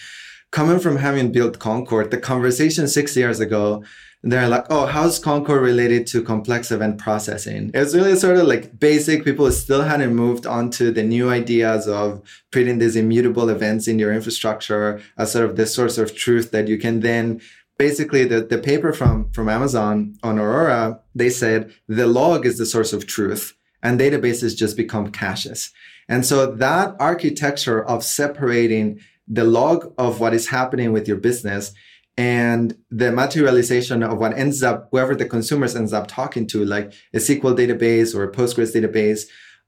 Coming 0.51 0.79
from 0.79 0.97
having 0.97 1.31
built 1.31 1.59
Concord, 1.59 2.09
the 2.09 2.17
conversation 2.17 2.87
six 2.87 3.15
years 3.15 3.39
ago 3.39 3.83
they're 4.21 4.49
like, 4.49 4.65
oh, 4.69 4.85
how's 4.85 5.17
Concord 5.17 5.61
related 5.61 6.05
to 6.07 6.21
complex 6.21 6.71
event 6.71 6.97
processing? 6.97 7.71
It's 7.73 7.95
really 7.95 8.15
sort 8.15 8.37
of 8.37 8.47
like 8.47 8.77
basic. 8.77 9.23
People 9.23 9.49
still 9.51 9.83
hadn't 9.83 10.13
moved 10.13 10.45
on 10.45 10.69
to 10.71 10.91
the 10.91 11.03
new 11.03 11.29
ideas 11.29 11.87
of 11.87 12.21
putting 12.51 12.79
these 12.79 12.97
immutable 12.97 13.49
events 13.49 13.87
in 13.87 13.97
your 13.97 14.13
infrastructure 14.13 15.01
as 15.17 15.31
sort 15.31 15.45
of 15.45 15.55
the 15.55 15.65
source 15.65 15.97
of 15.97 16.15
truth 16.15 16.51
that 16.51 16.67
you 16.67 16.77
can 16.77 16.99
then 16.99 17.39
basically 17.77 18.25
the, 18.25 18.41
the 18.41 18.57
paper 18.57 18.91
from, 18.91 19.31
from 19.31 19.47
Amazon 19.47 20.15
on 20.21 20.37
Aurora, 20.37 20.99
they 21.15 21.29
said 21.29 21.73
the 21.87 22.05
log 22.05 22.45
is 22.45 22.57
the 22.57 22.65
source 22.65 22.91
of 22.91 23.07
truth 23.07 23.55
and 23.81 23.97
databases 23.97 24.55
just 24.55 24.75
become 24.75 25.11
caches. 25.11 25.71
And 26.09 26.25
so 26.25 26.45
that 26.45 26.95
architecture 26.99 27.83
of 27.85 28.03
separating 28.03 28.99
the 29.27 29.45
log 29.45 29.93
of 29.97 30.19
what 30.19 30.33
is 30.33 30.49
happening 30.49 30.91
with 30.91 31.07
your 31.07 31.17
business 31.17 31.73
and 32.19 32.75
the 32.91 33.13
materialization 33.13 34.03
of 34.03 34.17
what 34.17 34.37
ends 34.37 34.61
up 34.61 34.89
whoever 34.91 35.15
the 35.15 35.25
consumers 35.25 35.73
ends 35.73 35.93
up 35.93 36.05
talking 36.05 36.45
to 36.45 36.65
like 36.65 36.91
a 37.13 37.17
sql 37.17 37.57
database 37.57 38.13
or 38.13 38.23
a 38.23 38.31
postgres 38.31 38.75
database 38.75 39.21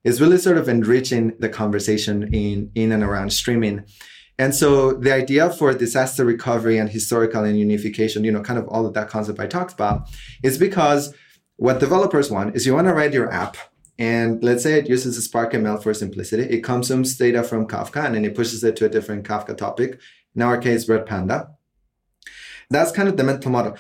is 0.04 0.20
really 0.20 0.38
sort 0.38 0.58
of 0.58 0.68
enriching 0.68 1.34
the 1.40 1.48
conversation 1.48 2.34
in 2.34 2.70
in 2.76 2.92
and 2.92 3.04
around 3.04 3.32
streaming 3.32 3.82
and 4.38 4.54
so 4.54 4.92
the 4.92 5.14
idea 5.14 5.50
for 5.50 5.74
disaster 5.74 6.26
recovery 6.26 6.78
and 6.78 6.90
historical 6.90 7.46
and 7.46 7.58
unification 7.58 8.26
you 8.26 8.32
know 8.34 8.42
kind 8.42 8.60
of 8.60 8.68
all 8.68 8.86
of 8.86 8.94
that 8.94 9.08
concept 9.08 9.40
i 9.40 9.48
talked 9.48 9.74
about 9.74 10.10
is 10.44 10.58
because 10.58 11.14
what 11.56 11.80
developers 11.80 12.30
want 12.30 12.54
is 12.54 12.66
you 12.66 12.74
want 12.74 12.88
to 12.88 12.94
write 12.94 13.14
your 13.14 13.32
app 13.32 13.56
and 13.98 14.44
let's 14.44 14.64
say 14.64 14.80
it 14.80 14.90
uses 14.90 15.16
a 15.16 15.22
Spark 15.22 15.54
ML 15.54 15.84
for 15.84 15.94
simplicity. 15.94 16.42
It 16.44 16.64
consumes 16.64 17.16
data 17.16 17.44
from 17.44 17.68
Kafka 17.68 18.04
and 18.04 18.16
then 18.16 18.26
it 18.26 18.34
pushes 18.34 18.64
it 18.64 18.76
to 18.78 18.86
a 18.86 18.90
different 18.90 19.28
Kafka 19.28 19.56
topic. 19.56 20.00
In 20.34 20.42
our 20.42 20.58
case, 20.58 20.90
Red 20.90 21.06
Panda. 21.06 21.52
That's 22.72 22.92
kind 22.92 23.10
of 23.10 23.18
the 23.18 23.24
mental 23.24 23.52
model. 23.52 23.78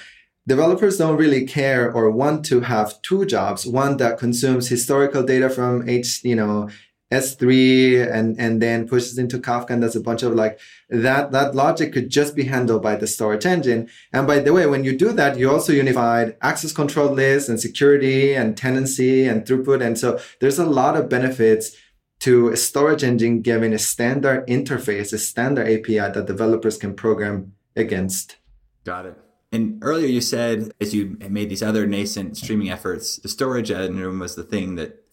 Developers 0.47 0.97
don't 0.97 1.17
really 1.17 1.45
care 1.45 1.91
or 1.91 2.11
want 2.11 2.45
to 2.45 2.61
have 2.61 3.01
two 3.03 3.25
jobs, 3.25 3.65
one 3.65 3.97
that 3.97 4.17
consumes 4.17 4.67
historical 4.67 5.23
data 5.23 5.49
from 5.49 5.87
H, 5.87 6.21
you 6.23 6.35
know, 6.35 6.69
S3 7.11 8.09
and, 8.11 8.39
and 8.39 8.61
then 8.61 8.87
pushes 8.87 9.17
into 9.17 9.37
Kafka 9.37 9.71
and 9.71 9.81
does 9.81 9.95
a 9.95 10.01
bunch 10.01 10.23
of 10.23 10.33
like 10.33 10.59
that, 10.89 11.31
that 11.31 11.53
logic 11.53 11.93
could 11.93 12.09
just 12.09 12.35
be 12.35 12.45
handled 12.45 12.81
by 12.81 12.95
the 12.95 13.05
storage 13.05 13.45
engine. 13.45 13.89
And 14.13 14.25
by 14.25 14.39
the 14.39 14.53
way, 14.53 14.65
when 14.65 14.83
you 14.83 14.97
do 14.97 15.11
that, 15.13 15.37
you 15.37 15.51
also 15.51 15.73
unified 15.73 16.37
access 16.41 16.71
control 16.71 17.09
lists 17.11 17.49
and 17.49 17.59
security 17.59 18.33
and 18.33 18.57
tenancy 18.57 19.27
and 19.27 19.45
throughput. 19.45 19.85
And 19.85 19.99
so 19.99 20.19
there's 20.39 20.59
a 20.59 20.65
lot 20.65 20.95
of 20.95 21.09
benefits 21.09 21.75
to 22.21 22.49
a 22.49 22.57
storage 22.57 23.03
engine 23.03 23.41
giving 23.41 23.73
a 23.73 23.79
standard 23.79 24.47
interface, 24.47 25.11
a 25.11 25.17
standard 25.17 25.67
API 25.67 26.13
that 26.13 26.27
developers 26.27 26.77
can 26.77 26.93
program 26.93 27.53
against. 27.75 28.37
Got 28.83 29.05
it. 29.05 29.17
And 29.51 29.79
earlier 29.83 30.07
you 30.07 30.21
said, 30.21 30.71
as 30.79 30.93
you 30.93 31.17
made 31.29 31.49
these 31.49 31.61
other 31.61 31.85
nascent 31.85 32.37
streaming 32.37 32.69
efforts, 32.69 33.17
the 33.17 33.27
storage 33.27 33.69
engine 33.69 34.19
was 34.19 34.35
the 34.35 34.43
thing 34.43 34.75
that 34.75 35.03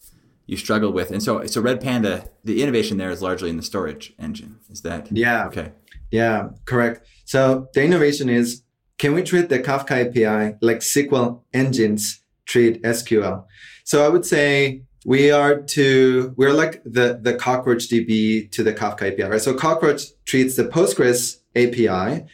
you 0.45 0.55
struggled 0.57 0.95
with. 0.95 1.11
And 1.11 1.21
so, 1.21 1.45
so 1.45 1.61
Red 1.61 1.81
Panda, 1.81 2.29
the 2.43 2.63
innovation 2.63 2.97
there 2.97 3.11
is 3.11 3.21
largely 3.21 3.49
in 3.49 3.57
the 3.57 3.63
storage 3.63 4.13
engine. 4.17 4.59
Is 4.69 4.81
that? 4.81 5.11
Yeah. 5.11 5.45
Okay. 5.47 5.73
Yeah, 6.09 6.49
correct. 6.65 7.05
So 7.25 7.67
the 7.73 7.83
innovation 7.83 8.29
is, 8.29 8.63
can 8.97 9.13
we 9.13 9.23
treat 9.23 9.49
the 9.49 9.59
Kafka 9.59 10.07
API 10.07 10.57
like 10.61 10.79
SQL 10.79 11.41
engines 11.53 12.21
treat 12.45 12.81
SQL? 12.81 13.45
So 13.83 14.05
I 14.05 14.09
would 14.09 14.25
say 14.25 14.83
we 15.05 15.31
are 15.31 15.61
to, 15.61 16.33
we're 16.35 16.53
like 16.53 16.81
the, 16.83 17.19
the 17.21 17.35
Cockroach 17.35 17.89
DB 17.89 18.51
to 18.51 18.63
the 18.63 18.73
Kafka 18.73 19.13
API, 19.13 19.23
right? 19.23 19.41
So 19.41 19.53
Cockroach 19.53 20.03
treats 20.25 20.55
the 20.55 20.65
Postgres 20.65 21.39
API 21.55 22.25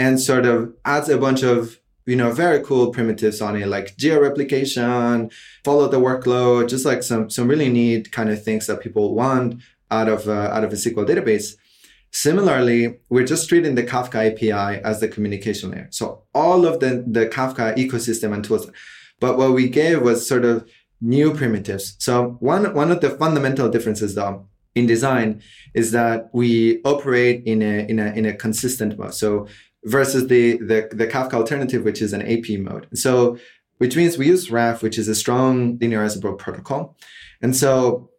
and 0.00 0.18
sort 0.18 0.46
of 0.46 0.72
adds 0.84 1.08
a 1.10 1.18
bunch 1.18 1.42
of 1.42 1.80
you 2.06 2.16
know, 2.16 2.32
very 2.32 2.60
cool 2.64 2.90
primitives 2.90 3.40
on 3.40 3.54
it, 3.56 3.68
like 3.68 3.96
geo-replication, 3.96 5.30
follow 5.64 5.86
the 5.86 6.00
workload, 6.00 6.68
just 6.68 6.84
like 6.84 7.02
some 7.02 7.30
some 7.30 7.46
really 7.46 7.68
neat 7.68 8.10
kind 8.10 8.30
of 8.30 8.42
things 8.42 8.66
that 8.66 8.80
people 8.80 9.14
want 9.14 9.62
out 9.90 10.08
of 10.08 10.28
uh, 10.28 10.48
out 10.54 10.64
of 10.64 10.72
a 10.72 10.76
SQL 10.76 11.06
database. 11.06 11.54
Similarly, 12.10 12.98
we're 13.10 13.26
just 13.26 13.48
treating 13.48 13.74
the 13.76 13.84
Kafka 13.84 14.18
API 14.28 14.82
as 14.82 14.98
the 14.98 15.08
communication 15.08 15.70
layer. 15.70 15.88
So 15.90 16.22
all 16.34 16.66
of 16.66 16.80
the, 16.80 17.04
the 17.06 17.26
Kafka 17.26 17.76
ecosystem 17.76 18.34
and 18.34 18.42
tools. 18.44 18.68
But 19.20 19.38
what 19.38 19.52
we 19.52 19.68
gave 19.68 20.02
was 20.02 20.26
sort 20.26 20.44
of 20.44 20.68
new 21.00 21.32
primitives. 21.32 21.94
So 22.00 22.36
one, 22.40 22.74
one 22.74 22.90
of 22.90 23.00
the 23.00 23.10
fundamental 23.10 23.68
differences 23.68 24.16
though 24.16 24.48
in 24.74 24.86
design 24.86 25.40
is 25.72 25.92
that 25.92 26.30
we 26.32 26.82
operate 26.82 27.44
in 27.44 27.62
a, 27.62 27.86
in 27.88 28.00
a, 28.00 28.06
in 28.18 28.26
a 28.26 28.34
consistent 28.34 28.98
mode. 28.98 29.14
So 29.14 29.46
versus 29.84 30.28
the, 30.28 30.58
the, 30.58 30.88
the 30.92 31.06
Kafka 31.06 31.34
alternative, 31.34 31.84
which 31.84 32.02
is 32.02 32.12
an 32.12 32.22
AP 32.22 32.58
mode. 32.58 32.86
So, 32.94 33.38
which 33.78 33.96
means 33.96 34.18
we 34.18 34.26
use 34.26 34.50
Raft, 34.50 34.82
which 34.82 34.98
is 34.98 35.08
a 35.08 35.14
strong 35.14 35.78
linearizable 35.78 36.36
protocol. 36.36 36.96
And 37.40 37.56
so 37.56 38.10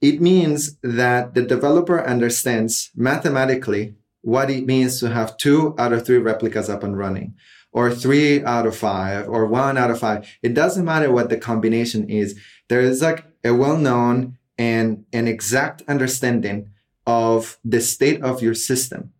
it 0.00 0.20
means 0.20 0.76
that 0.82 1.34
the 1.34 1.42
developer 1.42 2.04
understands 2.04 2.90
mathematically 2.96 3.94
what 4.22 4.50
it 4.50 4.66
means 4.66 4.98
to 5.00 5.10
have 5.10 5.36
two 5.36 5.74
out 5.78 5.92
of 5.92 6.04
three 6.04 6.18
replicas 6.18 6.68
up 6.68 6.82
and 6.82 6.98
running, 6.98 7.34
or 7.72 7.94
three 7.94 8.44
out 8.44 8.66
of 8.66 8.76
five, 8.76 9.28
or 9.28 9.46
one 9.46 9.78
out 9.78 9.90
of 9.90 10.00
five. 10.00 10.28
It 10.42 10.54
doesn't 10.54 10.84
matter 10.84 11.12
what 11.12 11.28
the 11.28 11.36
combination 11.36 12.08
is. 12.10 12.38
There 12.68 12.80
is 12.80 13.00
like 13.00 13.24
a 13.44 13.54
well-known 13.54 14.36
and 14.58 15.04
an 15.12 15.28
exact 15.28 15.82
understanding 15.86 16.70
of 17.06 17.58
the 17.64 17.80
state 17.80 18.20
of 18.22 18.42
your 18.42 18.54
system. 18.54 19.12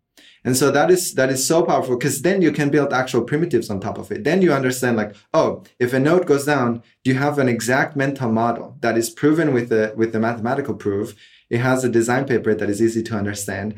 And 0.43 0.55
so 0.55 0.71
that 0.71 0.89
is 0.89 1.13
that 1.15 1.29
is 1.29 1.45
so 1.45 1.63
powerful 1.63 1.97
because 1.97 2.21
then 2.21 2.41
you 2.41 2.51
can 2.51 2.69
build 2.69 2.93
actual 2.93 3.23
primitives 3.23 3.69
on 3.69 3.79
top 3.79 3.97
of 3.97 4.11
it. 4.11 4.23
Then 4.23 4.41
you 4.41 4.53
understand 4.53 4.97
like, 4.97 5.15
oh, 5.33 5.63
if 5.79 5.93
a 5.93 5.99
node 5.99 6.25
goes 6.25 6.45
down, 6.45 6.81
you 7.03 7.15
have 7.15 7.39
an 7.39 7.49
exact 7.49 7.95
mental 7.95 8.31
model 8.31 8.77
that 8.81 8.97
is 8.97 9.09
proven 9.09 9.53
with 9.53 9.69
the 9.69 9.93
with 9.95 10.13
the 10.13 10.19
mathematical 10.19 10.75
proof. 10.75 11.15
It 11.49 11.59
has 11.59 11.83
a 11.83 11.89
design 11.89 12.25
paper 12.25 12.53
that 12.55 12.69
is 12.69 12.81
easy 12.81 13.03
to 13.03 13.15
understand. 13.15 13.75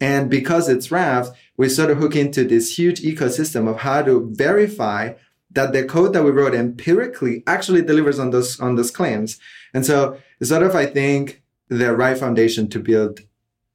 And 0.00 0.28
because 0.28 0.68
it's 0.68 0.90
Raft, 0.90 1.32
we 1.56 1.68
sort 1.68 1.90
of 1.90 1.98
hook 1.98 2.14
into 2.14 2.44
this 2.44 2.78
huge 2.78 3.00
ecosystem 3.00 3.68
of 3.68 3.78
how 3.78 4.02
to 4.02 4.30
verify 4.34 5.14
that 5.52 5.72
the 5.72 5.84
code 5.84 6.12
that 6.12 6.22
we 6.22 6.30
wrote 6.30 6.54
empirically 6.54 7.42
actually 7.46 7.82
delivers 7.82 8.18
on 8.18 8.30
those 8.30 8.60
on 8.60 8.76
those 8.76 8.90
claims. 8.90 9.38
And 9.74 9.84
so 9.84 10.18
sort 10.42 10.62
of, 10.62 10.76
I 10.76 10.86
think, 10.86 11.42
the 11.68 11.96
right 11.96 12.16
foundation 12.16 12.68
to 12.70 12.78
build 12.78 13.20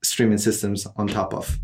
streaming 0.04 0.38
systems 0.38 0.88
on 0.96 1.08
top 1.08 1.34
of. 1.34 1.60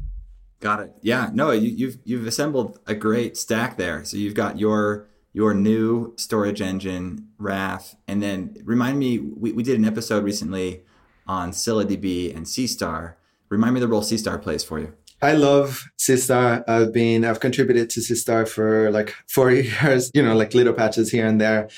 Got 0.59 0.79
it. 0.79 0.93
Yeah. 1.01 1.29
No, 1.33 1.51
you, 1.51 1.69
you've 1.69 1.97
you've 2.03 2.27
assembled 2.27 2.79
a 2.87 2.95
great 2.95 3.37
stack 3.37 3.77
there. 3.77 4.03
So 4.03 4.17
you've 4.17 4.33
got 4.33 4.59
your 4.59 5.07
your 5.33 5.53
new 5.53 6.13
storage 6.17 6.61
engine, 6.61 7.27
Raft, 7.37 7.95
and 8.07 8.23
then 8.23 8.57
remind 8.63 8.97
me. 8.97 9.19
We, 9.19 9.51
we 9.51 9.63
did 9.63 9.77
an 9.77 9.85
episode 9.85 10.23
recently 10.23 10.81
on 11.27 11.51
ScyllaDB 11.51 12.35
and 12.35 12.45
Seastar. 12.45 13.15
Remind 13.49 13.75
me 13.75 13.79
the 13.79 13.87
role 13.87 14.01
Seastar 14.01 14.41
plays 14.41 14.63
for 14.63 14.79
you. 14.79 14.93
I 15.21 15.33
love 15.33 15.83
Seastar. 15.99 16.63
I've 16.67 16.91
been 16.91 17.23
I've 17.23 17.39
contributed 17.39 17.89
to 17.91 17.99
Seastar 17.99 18.47
for 18.47 18.89
like 18.91 19.15
four 19.27 19.51
years. 19.61 20.09
You 20.13 20.23
know, 20.23 20.35
like 20.35 20.55
little 20.55 20.73
patches 20.73 21.11
here 21.11 21.27
and 21.27 21.39
there. 21.39 21.69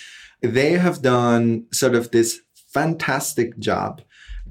They 0.42 0.74
have 0.74 1.02
done 1.02 1.66
sort 1.74 1.96
of 1.96 2.12
this 2.12 2.42
fantastic 2.74 3.60
job 3.60 4.02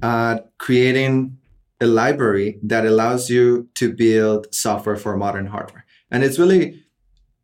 at 0.03 0.51
creating 0.59 1.37
a 1.81 1.87
library 1.87 2.59
that 2.63 2.85
allows 2.85 3.29
you 3.29 3.69
to 3.75 3.93
build 3.93 4.53
software 4.53 4.97
for 4.97 5.15
modern 5.15 5.47
hardware. 5.47 5.85
And 6.11 6.23
it's 6.23 6.39
really 6.39 6.83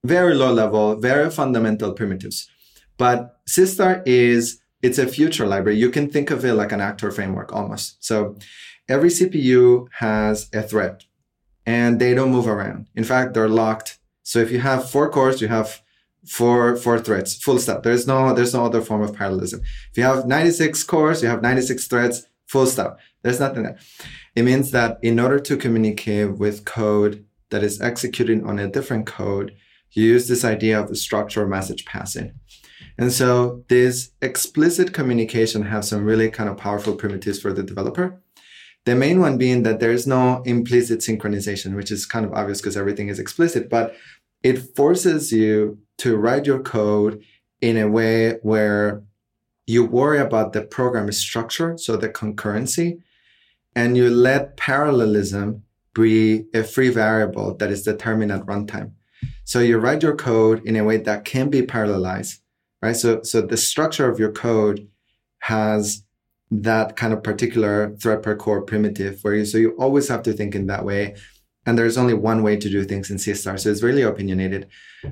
very 0.04 0.36
low 0.36 0.52
level, 0.52 0.96
very 0.96 1.30
fundamental 1.32 1.94
primitives. 1.94 2.50
But 2.98 3.38
Seastar 3.48 4.04
is, 4.06 4.60
it's 4.82 4.98
a 4.98 5.08
future 5.08 5.48
library. 5.48 5.78
You 5.78 5.90
can 5.90 6.10
think 6.10 6.32
of 6.32 6.44
it 6.46 6.54
like 6.54 6.72
an 6.72 6.82
actor 6.82 7.12
framework 7.12 7.54
almost. 7.54 8.04
So 8.04 8.38
every 8.88 9.10
CPU 9.10 9.88
has 10.00 10.50
a 10.54 10.62
thread 10.62 11.04
and 11.66 12.00
they 12.00 12.14
don't 12.14 12.32
move 12.32 12.48
around. 12.48 12.88
In 12.96 13.04
fact, 13.04 13.34
they're 13.34 13.50
locked. 13.50 14.00
So 14.24 14.40
if 14.40 14.52
you 14.52 14.60
have 14.60 14.90
four 14.90 15.10
cores, 15.10 15.42
you 15.42 15.48
have 15.48 15.82
four 16.26 16.76
four 16.76 17.00
threads, 17.00 17.36
full 17.36 17.60
stop. 17.60 17.84
There's 17.84 18.08
no 18.08 18.34
there's 18.34 18.54
no 18.54 18.66
other 18.66 18.82
form 18.82 19.02
of 19.02 19.14
parallelism. 19.14 19.62
If 19.92 19.98
you 19.98 20.04
have 20.04 20.26
96 20.26 20.84
cores, 20.84 21.22
you 21.22 21.30
have 21.30 21.42
96 21.42 21.88
threads, 21.88 22.28
full 22.48 22.66
stop. 22.66 23.00
There's 23.22 23.40
nothing 23.40 23.64
there. 23.64 23.78
It 24.36 24.44
means 24.44 24.72
that 24.72 25.00
in 25.02 25.20
order 25.20 25.40
to 25.40 25.58
communicate 25.58 26.38
with 26.38 26.66
code 26.66 27.26
that 27.52 27.64
is 27.64 27.80
executing 27.82 28.46
on 28.46 28.60
a 28.60 28.68
different 28.68 29.06
code, 29.06 29.56
you 29.92 30.04
use 30.04 30.28
this 30.28 30.44
idea 30.44 30.80
of 30.80 30.90
a 30.92 30.96
structured 30.96 31.50
message 31.50 31.86
passing. 31.86 32.34
And 32.98 33.12
so 33.12 33.64
this 33.70 34.12
explicit 34.22 34.94
communication 34.94 35.64
has 35.64 35.88
some 35.88 36.04
really 36.04 36.30
kind 36.30 36.50
of 36.50 36.58
powerful 36.58 36.96
primitives 36.96 37.40
for 37.40 37.54
the 37.54 37.64
developer. 37.64 38.22
The 38.86 38.96
main 38.96 39.20
one 39.20 39.38
being 39.38 39.64
that 39.64 39.80
there's 39.80 40.06
no 40.06 40.42
implicit 40.44 41.00
synchronization, 41.00 41.76
which 41.76 41.92
is 41.92 42.06
kind 42.06 42.26
of 42.26 42.34
obvious 42.34 42.62
because 42.62 42.78
everything 42.78 43.08
is 43.08 43.20
explicit, 43.20 43.70
but 43.70 43.96
it 44.44 44.76
forces 44.76 45.32
you 45.32 45.80
to 46.00 46.18
write 46.18 46.46
your 46.46 46.60
code 46.60 47.24
in 47.62 47.78
a 47.78 47.88
way 47.88 48.34
where 48.44 49.02
you 49.66 49.84
worry 49.84 50.20
about 50.20 50.54
the 50.54 50.62
program 50.62 51.12
structure, 51.12 51.78
so 51.78 51.98
the 51.98 52.10
concurrency, 52.10 53.02
and 53.76 53.98
you 53.98 54.10
let 54.10 54.58
parallelism 54.58 55.64
be 55.94 56.46
a 56.54 56.64
free 56.64 56.90
variable 56.90 57.56
that 57.58 57.72
is 57.72 57.84
determined 57.84 58.32
at 58.32 58.46
runtime. 58.46 58.92
So 59.44 59.60
you 59.60 59.78
write 59.78 60.04
your 60.04 60.16
code 60.16 60.66
in 60.66 60.76
a 60.76 60.84
way 60.84 60.98
that 60.98 61.26
can 61.26 61.50
be 61.50 61.62
parallelized, 61.62 62.40
right? 62.82 62.96
So, 62.96 63.22
so 63.24 63.42
the 63.42 63.58
structure 63.58 64.10
of 64.10 64.20
your 64.20 64.32
code 64.32 64.88
has 65.40 66.04
that 66.52 66.96
kind 66.96 67.14
of 67.14 67.24
particular 67.24 67.96
thread 67.98 68.24
per 68.24 68.36
core 68.36 68.62
primitive 68.62 69.20
where 69.22 69.36
you, 69.36 69.46
so 69.46 69.58
you 69.58 69.72
always 69.78 70.08
have 70.08 70.24
to 70.24 70.34
think 70.34 70.56
in 70.56 70.68
that 70.68 70.86
way. 70.86 71.16
And 71.66 71.78
there's 71.78 71.98
only 71.98 72.14
one 72.14 72.44
way 72.44 72.58
to 72.58 72.70
do 72.70 72.84
things 72.84 73.10
in 73.10 73.18
Seastar. 73.18 73.60
So 73.60 73.72
it's 73.72 73.82
really 73.82 74.04
opinionated. 74.04 74.68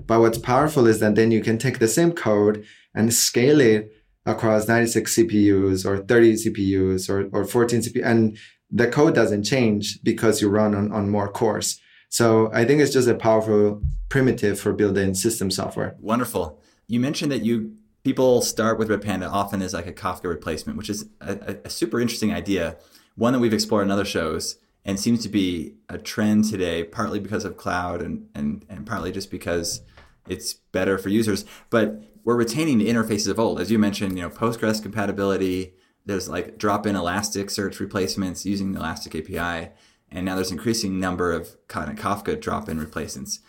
But 0.05 0.20
what's 0.20 0.38
powerful 0.38 0.86
is 0.86 1.00
that 1.00 1.15
then 1.15 1.32
you 1.32 1.41
can 1.41 1.58
take 1.58 1.79
the 1.79 1.88
same 1.88 2.12
code 2.12 2.63
and 2.93 3.13
scale 3.13 3.60
it 3.60 3.91
across 4.25 4.67
96 4.67 5.15
CPUs 5.15 5.85
or 5.85 5.97
30 5.97 6.33
CPUs 6.33 7.09
or, 7.09 7.29
or 7.31 7.45
14 7.45 7.81
CPUs. 7.81 8.05
And 8.05 8.37
the 8.71 8.87
code 8.87 9.15
doesn't 9.15 9.43
change 9.43 10.01
because 10.03 10.41
you 10.41 10.49
run 10.49 10.73
on, 10.73 10.91
on 10.91 11.09
more 11.09 11.27
cores. 11.27 11.79
So 12.09 12.51
I 12.53 12.65
think 12.65 12.81
it's 12.81 12.93
just 12.93 13.07
a 13.07 13.15
powerful 13.15 13.81
primitive 14.09 14.59
for 14.59 14.73
building 14.73 15.13
system 15.13 15.49
software. 15.51 15.95
Wonderful. 15.99 16.61
You 16.87 16.99
mentioned 16.99 17.31
that 17.31 17.43
you 17.43 17.75
people 18.03 18.41
start 18.41 18.77
with 18.77 18.89
Redpanda 18.89 19.29
often 19.31 19.61
as 19.61 19.73
like 19.73 19.87
a 19.87 19.93
Kafka 19.93 20.25
replacement, 20.25 20.77
which 20.77 20.89
is 20.89 21.07
a, 21.21 21.57
a 21.65 21.69
super 21.69 21.99
interesting 21.99 22.33
idea, 22.33 22.77
one 23.15 23.33
that 23.33 23.39
we've 23.39 23.53
explored 23.53 23.85
in 23.85 23.91
other 23.91 24.05
shows 24.05 24.57
and 24.85 24.99
seems 24.99 25.23
to 25.23 25.29
be 25.29 25.75
a 25.87 25.97
trend 25.97 26.45
today, 26.45 26.83
partly 26.83 27.19
because 27.19 27.45
of 27.45 27.55
cloud 27.55 28.01
and, 28.01 28.27
and, 28.35 28.65
and 28.69 28.85
partly 28.85 29.11
just 29.11 29.31
because 29.31 29.81
it's 30.27 30.53
better 30.53 30.97
for 30.97 31.09
users. 31.09 31.45
But 31.69 32.03
we're 32.23 32.35
retaining 32.35 32.77
the 32.77 32.89
interfaces 32.89 33.27
of 33.27 33.39
old. 33.39 33.59
As 33.59 33.71
you 33.71 33.79
mentioned, 33.79 34.17
you 34.17 34.23
know, 34.23 34.29
Postgres 34.29 34.81
compatibility, 34.81 35.73
there's 36.05 36.29
like 36.29 36.57
drop-in 36.57 36.95
Elasticsearch 36.95 37.79
replacements 37.79 38.45
using 38.45 38.71
the 38.71 38.79
Elastic 38.79 39.15
API, 39.15 39.71
and 40.11 40.25
now 40.25 40.35
there's 40.35 40.51
increasing 40.51 40.99
number 40.99 41.31
of 41.31 41.55
Kafka 41.67 42.39
drop-in 42.39 42.79
replacements 42.79 43.39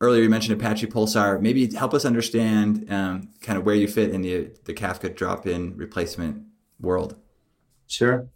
earlier 0.00 0.22
you 0.22 0.30
mentioned 0.30 0.60
Apache 0.60 0.86
Pulsar. 0.86 1.40
Maybe 1.40 1.72
help 1.74 1.94
us 1.94 2.04
understand 2.04 2.90
um, 2.90 3.30
kind 3.40 3.58
of 3.58 3.64
where 3.64 3.74
you 3.74 3.88
fit 3.88 4.10
in 4.10 4.22
the, 4.22 4.50
the 4.64 4.74
Kafka 4.74 5.14
drop-in 5.14 5.76
replacement 5.76 6.44
world. 6.80 7.16
Sure. 7.86 8.28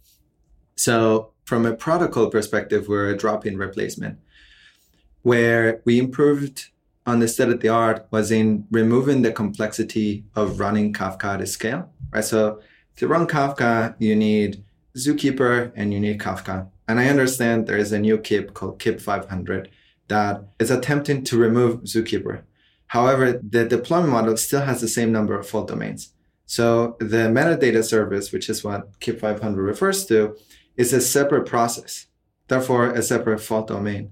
So 0.75 1.31
from 1.45 1.65
a 1.65 1.75
protocol 1.75 2.29
perspective, 2.29 2.87
we're 2.87 3.09
a 3.09 3.17
drop-in 3.17 3.57
replacement. 3.57 4.19
Where 5.21 5.81
we 5.85 5.99
improved 5.99 6.69
on 7.05 7.19
the 7.19 7.27
state 7.27 7.49
of 7.49 7.59
the 7.59 7.69
art 7.69 8.07
was 8.11 8.31
in 8.31 8.65
removing 8.71 9.21
the 9.21 9.31
complexity 9.31 10.23
of 10.35 10.59
running 10.59 10.93
Kafka 10.93 11.39
at 11.39 11.47
scale. 11.47 11.89
Right. 12.11 12.23
So 12.23 12.61
to 12.97 13.07
run 13.07 13.27
Kafka, 13.27 13.95
you 13.99 14.15
need 14.15 14.63
Zookeeper 14.95 15.71
and 15.75 15.93
you 15.93 15.99
need 15.99 16.19
Kafka. 16.19 16.69
And 16.87 16.99
I 16.99 17.07
understand 17.07 17.65
there 17.65 17.77
is 17.77 17.91
a 17.91 17.99
new 17.99 18.17
kip 18.17 18.53
called 18.53 18.79
KIP 18.79 19.01
500 19.01 19.69
that 20.07 20.43
is 20.59 20.69
attempting 20.69 21.23
to 21.25 21.37
remove 21.37 21.81
Zookeeper. 21.81 22.43
However, 22.87 23.33
the 23.33 23.65
deployment 23.65 24.11
model 24.11 24.37
still 24.37 24.61
has 24.61 24.81
the 24.81 24.87
same 24.87 25.11
number 25.11 25.37
of 25.37 25.47
fault 25.47 25.67
domains. 25.67 26.13
So 26.45 26.97
the 26.99 27.29
metadata 27.29 27.83
service, 27.83 28.31
which 28.31 28.49
is 28.49 28.63
what 28.63 28.99
KIP 28.99 29.19
500 29.19 29.61
refers 29.61 30.05
to, 30.07 30.37
is 30.77 30.93
a 30.93 31.01
separate 31.01 31.45
process, 31.45 32.07
therefore 32.47 32.91
a 32.91 33.01
separate 33.01 33.39
fault 33.39 33.67
domain. 33.67 34.11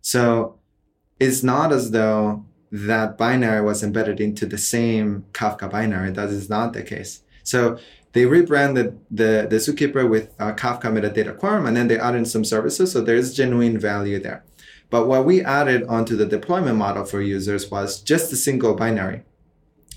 So 0.00 0.58
it's 1.20 1.42
not 1.42 1.72
as 1.72 1.90
though 1.90 2.44
that 2.70 3.16
binary 3.16 3.62
was 3.62 3.82
embedded 3.82 4.20
into 4.20 4.46
the 4.46 4.58
same 4.58 5.24
Kafka 5.32 5.70
binary. 5.70 6.10
That 6.10 6.30
is 6.30 6.50
not 6.50 6.72
the 6.72 6.82
case. 6.82 7.22
So 7.44 7.78
they 8.12 8.26
rebranded 8.26 8.98
the, 9.10 9.46
the 9.48 9.56
Zookeeper 9.56 10.08
with 10.08 10.34
uh, 10.38 10.54
Kafka 10.54 10.90
metadata 10.92 11.36
quorum, 11.36 11.66
and 11.66 11.76
then 11.76 11.88
they 11.88 11.98
added 11.98 12.26
some 12.26 12.44
services. 12.44 12.92
So 12.92 13.00
there's 13.00 13.34
genuine 13.34 13.78
value 13.78 14.18
there. 14.18 14.44
But 14.90 15.06
what 15.06 15.24
we 15.24 15.42
added 15.42 15.84
onto 15.84 16.16
the 16.16 16.26
deployment 16.26 16.76
model 16.76 17.04
for 17.04 17.20
users 17.20 17.70
was 17.70 18.00
just 18.00 18.32
a 18.32 18.36
single 18.36 18.74
binary. 18.74 19.22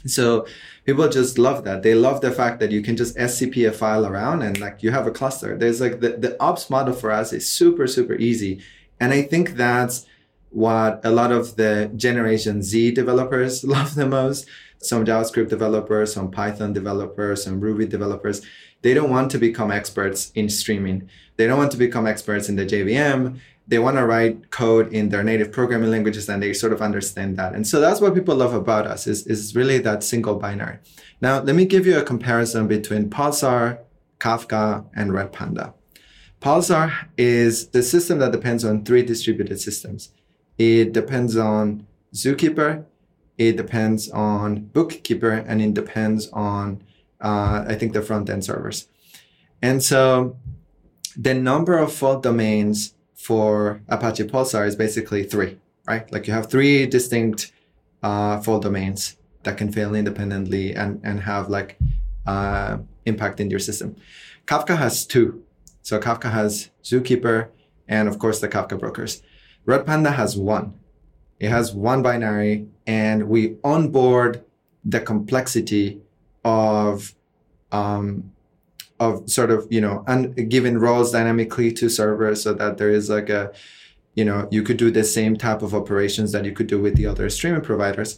So 0.06 0.48
people 0.86 1.10
just 1.10 1.38
love 1.38 1.64
that. 1.66 1.84
They 1.84 1.96
love 1.96 2.22
the 2.22 2.32
fact 2.32 2.60
that 2.60 2.72
you 2.72 2.82
can 2.82 2.96
just 2.96 3.18
SCP 3.18 3.68
a 3.68 3.72
file 3.72 4.06
around 4.06 4.42
and 4.42 4.60
like 4.60 4.82
you 4.82 4.92
have 4.92 5.08
a 5.08 5.12
cluster. 5.12 5.58
There's 5.58 5.82
like 5.82 6.00
the, 6.00 6.10
the 6.10 6.42
ops 6.42 6.70
model 6.70 6.94
for 6.94 7.12
us 7.12 7.34
is 7.34 7.50
super, 7.50 7.88
super 7.88 8.16
easy. 8.16 8.62
And 9.00 9.14
I 9.14 9.22
think 9.22 9.56
that's 9.56 10.06
what 10.64 11.02
a 11.04 11.12
lot 11.12 11.32
of 11.32 11.56
the 11.56 11.92
Generation 11.96 12.62
Z 12.64 12.92
developers 12.92 13.64
love 13.76 13.96
the 13.96 14.08
most. 14.08 14.48
Some 14.80 15.06
JavaScript 15.06 15.50
developers, 15.50 16.14
some 16.14 16.30
Python 16.30 16.72
developers, 16.74 17.44
some 17.44 17.60
Ruby 17.60 17.86
developers, 17.86 18.42
they 18.84 18.94
don't 18.94 19.10
want 19.10 19.32
to 19.32 19.40
become 19.40 19.72
experts 19.72 20.32
in 20.36 20.50
streaming. 20.50 21.10
They 21.36 21.48
don't 21.48 21.58
want 21.58 21.72
to 21.72 21.78
become 21.78 22.06
experts 22.06 22.48
in 22.50 22.56
the 22.56 22.66
JVM 22.66 23.40
they 23.68 23.80
want 23.80 23.98
to 23.98 24.06
write 24.06 24.50
code 24.50 24.92
in 24.94 25.10
their 25.10 25.24
native 25.24 25.52
programming 25.52 25.92
languages 25.92 26.30
and 26.30 26.42
they 26.42 26.54
sort 26.54 26.72
of 26.72 26.82
understand 26.82 27.38
that. 27.38 27.54
And 27.54 27.68
so 27.68 27.82
that's 27.82 28.00
what 28.00 28.16
people 28.16 28.36
love 28.36 28.54
about 28.54 28.88
us 28.88 29.08
is, 29.08 29.28
is 29.28 29.56
really 29.56 29.78
that 29.80 30.04
single 30.04 30.36
binary. 30.36 30.78
Now, 31.20 31.42
let 31.42 31.56
me 31.56 31.66
give 31.66 31.86
you 31.86 31.98
a 32.00 32.04
comparison 32.04 32.68
between 32.68 33.10
Pulsar, 33.10 33.80
Kafka, 34.20 34.86
and 34.96 35.14
Red 35.14 35.34
Panda. 35.34 35.74
Pulsar 36.42 36.94
is 37.18 37.70
the 37.70 37.84
system 37.84 38.20
that 38.20 38.32
depends 38.32 38.64
on 38.64 38.86
three 38.86 39.04
distributed 39.04 39.60
systems. 39.60 40.12
It 40.58 40.94
depends 40.94 41.38
on 41.38 41.86
Zookeeper, 42.14 42.86
it 43.38 43.58
depends 43.58 44.10
on 44.10 44.66
Bookkeeper, 44.74 45.32
and 45.32 45.62
it 45.62 45.74
depends 45.74 46.30
on, 46.30 46.82
uh, 47.22 47.66
I 47.68 47.76
think, 47.76 47.94
the 47.94 48.02
front 48.02 48.30
end 48.30 48.44
servers. 48.44 48.88
And 49.62 49.84
so 49.84 50.38
the 51.16 51.34
number 51.34 51.78
of 51.78 51.94
fault 51.94 52.24
domains 52.24 52.94
for 53.16 53.82
Apache 53.90 54.24
Pulsar 54.26 54.68
is 54.68 54.76
basically 54.76 55.24
three, 55.24 55.58
right? 55.88 56.12
Like 56.12 56.28
you 56.28 56.34
have 56.34 56.50
three 56.50 56.86
distinct 56.86 57.52
uh, 58.04 58.40
fault 58.42 58.64
domains 58.64 59.18
that 59.44 59.58
can 59.58 59.72
fail 59.72 59.96
independently 59.96 60.74
and, 60.74 61.02
and 61.04 61.22
have 61.22 61.50
like 61.50 61.78
uh, 62.26 62.78
impact 63.06 63.40
in 63.40 63.50
your 63.50 63.60
system. 63.60 63.96
Kafka 64.46 64.78
has 64.78 65.06
two. 65.06 65.44
So 65.82 66.00
Kafka 66.00 66.32
has 66.32 66.70
Zookeeper 66.84 67.50
and 67.88 68.08
of 68.08 68.20
course 68.20 68.40
the 68.40 68.48
Kafka 68.48 68.80
brokers. 68.80 69.22
Redpanda 69.68 70.14
has 70.14 70.38
one. 70.38 70.74
It 71.40 71.50
has 71.50 71.74
one 71.74 72.02
binary 72.02 72.68
and 72.88 73.28
we 73.28 73.58
onboard 73.64 74.44
the 74.84 75.02
complexity 75.02 76.00
of 76.44 77.14
um, 77.72 78.32
of 79.00 79.30
sort 79.30 79.52
of 79.52 79.68
you 79.70 79.82
know 79.82 80.04
un- 80.08 80.32
giving 80.32 80.78
roles 80.78 81.12
dynamically 81.12 81.72
to 81.74 81.90
servers 81.90 82.42
so 82.42 82.54
that 82.54 82.78
there 82.78 82.90
is 82.90 83.10
like 83.10 83.30
a 83.30 83.52
you 84.16 84.26
know 84.26 84.48
you 84.50 84.64
could 84.64 84.78
do 84.78 84.90
the 84.90 85.04
same 85.04 85.36
type 85.36 85.62
of 85.62 85.76
operations 85.76 86.32
that 86.32 86.46
you 86.46 86.54
could 86.54 86.68
do 86.68 86.82
with 86.82 86.96
the 86.96 87.06
other 87.06 87.30
streaming 87.30 87.62
providers. 87.62 88.18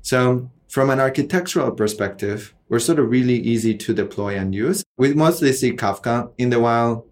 So 0.00 0.50
from 0.68 0.90
an 0.90 1.00
architectural 1.00 1.72
perspective 1.72 2.54
we're 2.68 2.78
sort 2.78 2.98
of 2.98 3.10
really 3.10 3.36
easy 3.36 3.76
to 3.76 3.92
deploy 3.92 4.38
and 4.38 4.54
use. 4.54 4.84
We 4.96 5.12
mostly 5.12 5.52
see 5.52 5.72
kafka. 5.72 6.30
In 6.38 6.50
the 6.50 6.60
wild 6.60 7.04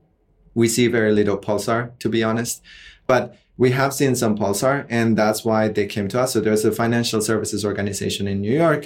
we 0.54 0.68
see 0.68 0.86
very 0.86 1.12
little 1.12 1.36
pulsar 1.36 1.98
to 1.98 2.08
be 2.08 2.22
honest. 2.22 2.62
But 3.06 3.36
we 3.62 3.70
have 3.70 3.92
seen 4.00 4.14
some 4.22 4.34
pulsar 4.40 4.86
and 4.98 5.16
that's 5.16 5.40
why 5.48 5.68
they 5.76 5.86
came 5.94 6.08
to 6.08 6.20
us 6.22 6.32
so 6.32 6.40
there's 6.40 6.64
a 6.64 6.72
financial 6.82 7.20
services 7.20 7.64
organization 7.64 8.24
in 8.32 8.40
new 8.40 8.56
york 8.66 8.82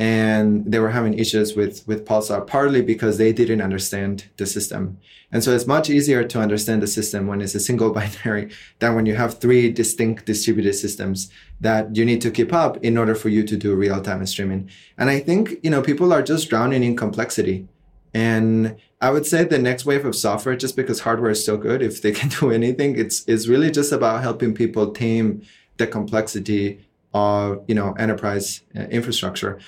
and 0.00 0.64
they 0.70 0.78
were 0.78 0.90
having 0.90 1.18
issues 1.18 1.54
with 1.54 1.86
with 1.86 2.06
Pulsar 2.06 2.46
partly 2.46 2.80
because 2.80 3.18
they 3.18 3.32
didn't 3.34 3.60
understand 3.60 4.14
the 4.38 4.46
system. 4.46 4.98
And 5.30 5.44
so 5.44 5.54
it's 5.54 5.66
much 5.66 5.90
easier 5.90 6.24
to 6.24 6.40
understand 6.40 6.82
the 6.82 6.86
system 6.86 7.26
when 7.26 7.42
it's 7.42 7.54
a 7.54 7.60
single 7.60 7.90
binary 7.98 8.50
than 8.78 8.94
when 8.94 9.04
you 9.04 9.16
have 9.16 9.38
three 9.38 9.70
distinct 9.70 10.24
distributed 10.24 10.74
systems 10.74 11.30
that 11.60 11.94
you 11.94 12.04
need 12.06 12.22
to 12.22 12.30
keep 12.30 12.52
up 12.52 12.78
in 12.78 12.96
order 12.96 13.14
for 13.14 13.28
you 13.28 13.42
to 13.44 13.56
do 13.56 13.74
real-time 13.74 14.24
streaming. 14.26 14.70
And 14.96 15.10
I 15.10 15.20
think, 15.20 15.56
you 15.62 15.70
know, 15.70 15.82
people 15.82 16.14
are 16.14 16.22
just 16.22 16.48
drowning 16.48 16.82
in 16.82 16.96
complexity. 16.96 17.68
And 18.12 18.76
I 19.00 19.10
would 19.10 19.26
say 19.26 19.44
the 19.44 19.58
next 19.58 19.84
wave 19.84 20.04
of 20.04 20.16
software, 20.16 20.56
just 20.56 20.76
because 20.76 21.00
hardware 21.00 21.30
is 21.30 21.44
so 21.44 21.56
good, 21.56 21.82
if 21.82 22.02
they 22.02 22.12
can 22.20 22.28
do 22.28 22.50
anything, 22.50 22.98
it's 22.98 23.24
is 23.24 23.48
really 23.48 23.70
just 23.70 23.92
about 23.92 24.22
helping 24.22 24.54
people 24.54 24.92
tame 24.92 25.42
the 25.76 25.86
complexity 25.86 26.86
of 27.12 27.64
you 27.66 27.74
know 27.74 27.92
enterprise 27.94 28.62
uh, 28.76 28.82
infrastructure 28.82 29.58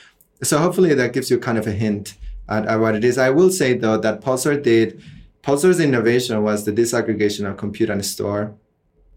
so 0.43 0.59
hopefully 0.59 0.95
that 0.95 1.13
gives 1.13 1.31
you 1.31 1.39
kind 1.39 1.57
of 1.57 1.67
a 1.67 1.73
hint 1.73 2.17
at, 2.49 2.67
at 2.67 2.81
what 2.81 2.95
it 2.95 3.05
is. 3.05 3.17
I 3.17 3.31
will 3.31 3.51
say 3.51 3.75
though 3.75 3.97
that 3.99 4.21
Pulsar 4.21 4.61
did, 4.61 5.03
Pulsar's 5.43 5.81
innovation 5.81 6.43
was 6.43 6.65
the 6.65 6.73
disaggregation 6.73 7.49
of 7.49 7.57
compute 7.57 7.91
and 7.91 8.05
store, 8.05 8.55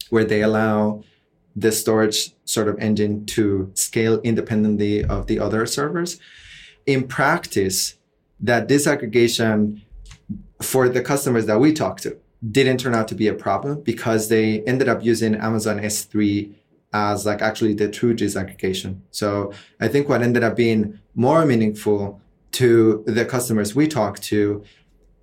where 0.09 0.23
they 0.23 0.41
allow 0.41 1.03
the 1.55 1.71
storage 1.71 2.31
sort 2.45 2.67
of 2.67 2.77
engine 2.79 3.25
to 3.25 3.71
scale 3.73 4.19
independently 4.21 5.03
of 5.03 5.27
the 5.27 5.39
other 5.39 5.65
servers. 5.65 6.19
In 6.85 7.07
practice, 7.07 7.94
that 8.39 8.67
disaggregation 8.67 9.81
for 10.61 10.89
the 10.89 11.01
customers 11.01 11.45
that 11.45 11.59
we 11.59 11.73
talked 11.73 12.03
to 12.03 12.17
didn't 12.51 12.77
turn 12.77 12.93
out 12.93 13.07
to 13.07 13.15
be 13.15 13.27
a 13.27 13.33
problem 13.33 13.81
because 13.81 14.29
they 14.29 14.61
ended 14.63 14.87
up 14.87 15.03
using 15.03 15.35
Amazon 15.35 15.79
S3 15.79 16.53
as 16.93 17.25
like 17.25 17.41
actually 17.41 17.73
the 17.73 17.89
true 17.89 18.15
disaggregation. 18.15 18.99
So 19.11 19.51
I 19.79 19.87
think 19.87 20.07
what 20.07 20.21
ended 20.21 20.43
up 20.43 20.55
being 20.55 20.99
more 21.13 21.45
meaningful 21.45 22.21
to 22.53 23.03
the 23.05 23.25
customers 23.25 23.75
we 23.75 23.87
talk 23.87 24.19
to 24.19 24.63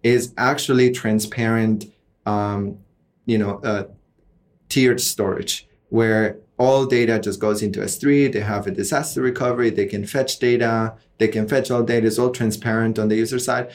is 0.02 0.34
actually 0.36 0.90
transparent, 0.90 1.86
um, 2.26 2.78
you 3.24 3.38
know, 3.38 3.58
uh, 3.60 3.84
tiered 4.68 5.00
storage 5.00 5.66
where 5.88 6.38
all 6.58 6.86
data 6.86 7.18
just 7.18 7.40
goes 7.40 7.62
into 7.62 7.80
S3. 7.80 8.32
They 8.32 8.40
have 8.40 8.66
a 8.66 8.70
disaster 8.70 9.22
recovery. 9.22 9.70
They 9.70 9.86
can 9.86 10.06
fetch 10.06 10.38
data. 10.38 10.94
They 11.22 11.28
can 11.28 11.46
fetch 11.46 11.70
all 11.70 11.84
data. 11.84 12.08
It's 12.08 12.18
all 12.18 12.30
transparent 12.30 12.98
on 12.98 13.06
the 13.06 13.14
user 13.14 13.38
side. 13.38 13.70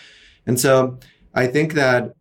And 0.46 0.60
so 0.60 1.00
I 1.34 1.48
think 1.48 1.76
that 1.76 2.14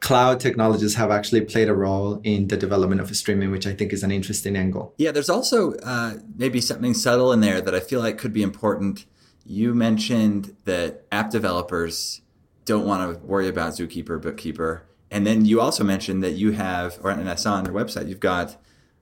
cloud 0.00 0.40
technologies 0.40 0.94
have 0.96 1.10
actually 1.10 1.40
played 1.40 1.70
a 1.70 1.74
role 1.74 2.20
in 2.22 2.48
the 2.48 2.58
development 2.58 3.00
of 3.00 3.16
streaming, 3.16 3.50
which 3.50 3.66
I 3.66 3.72
think 3.72 3.94
is 3.94 4.02
an 4.02 4.10
interesting 4.10 4.56
angle. 4.56 4.92
Yeah, 4.98 5.10
there's 5.10 5.30
also 5.30 5.72
uh, 5.76 6.16
maybe 6.36 6.60
something 6.60 6.92
subtle 6.92 7.32
in 7.32 7.40
there 7.40 7.62
that 7.62 7.74
I 7.74 7.80
feel 7.80 8.00
like 8.00 8.18
could 8.18 8.34
be 8.34 8.42
important. 8.42 9.06
You 9.46 9.72
mentioned 9.72 10.54
that 10.66 11.06
app 11.10 11.30
developers 11.30 12.20
don't 12.66 12.86
want 12.86 13.00
to 13.10 13.26
worry 13.26 13.48
about 13.48 13.72
Zookeeper, 13.72 14.20
Bookkeeper. 14.20 14.82
And 15.10 15.26
then 15.26 15.46
you 15.46 15.62
also 15.62 15.82
mentioned 15.82 16.22
that 16.22 16.32
you 16.32 16.52
have, 16.52 16.98
or 17.02 17.08
and 17.08 17.30
I 17.30 17.36
saw 17.36 17.54
on 17.54 17.64
your 17.64 17.72
website, 17.72 18.06
you've 18.06 18.20
got 18.20 18.58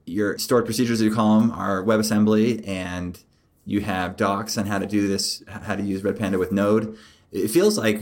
your 0.06 0.38
stored 0.38 0.64
procedures, 0.64 1.02
you 1.02 1.12
call 1.12 1.40
them, 1.40 1.50
are 1.50 1.82
WebAssembly, 1.82 2.68
and 2.68 3.20
you 3.64 3.80
have 3.80 4.16
docs 4.16 4.58
on 4.58 4.66
how 4.66 4.78
to 4.78 4.86
do 4.86 5.06
this, 5.06 5.42
how 5.48 5.76
to 5.76 5.82
use 5.82 6.02
Red 6.02 6.18
Panda 6.18 6.38
with 6.38 6.52
Node. 6.52 6.96
It 7.30 7.48
feels 7.48 7.78
like 7.78 8.00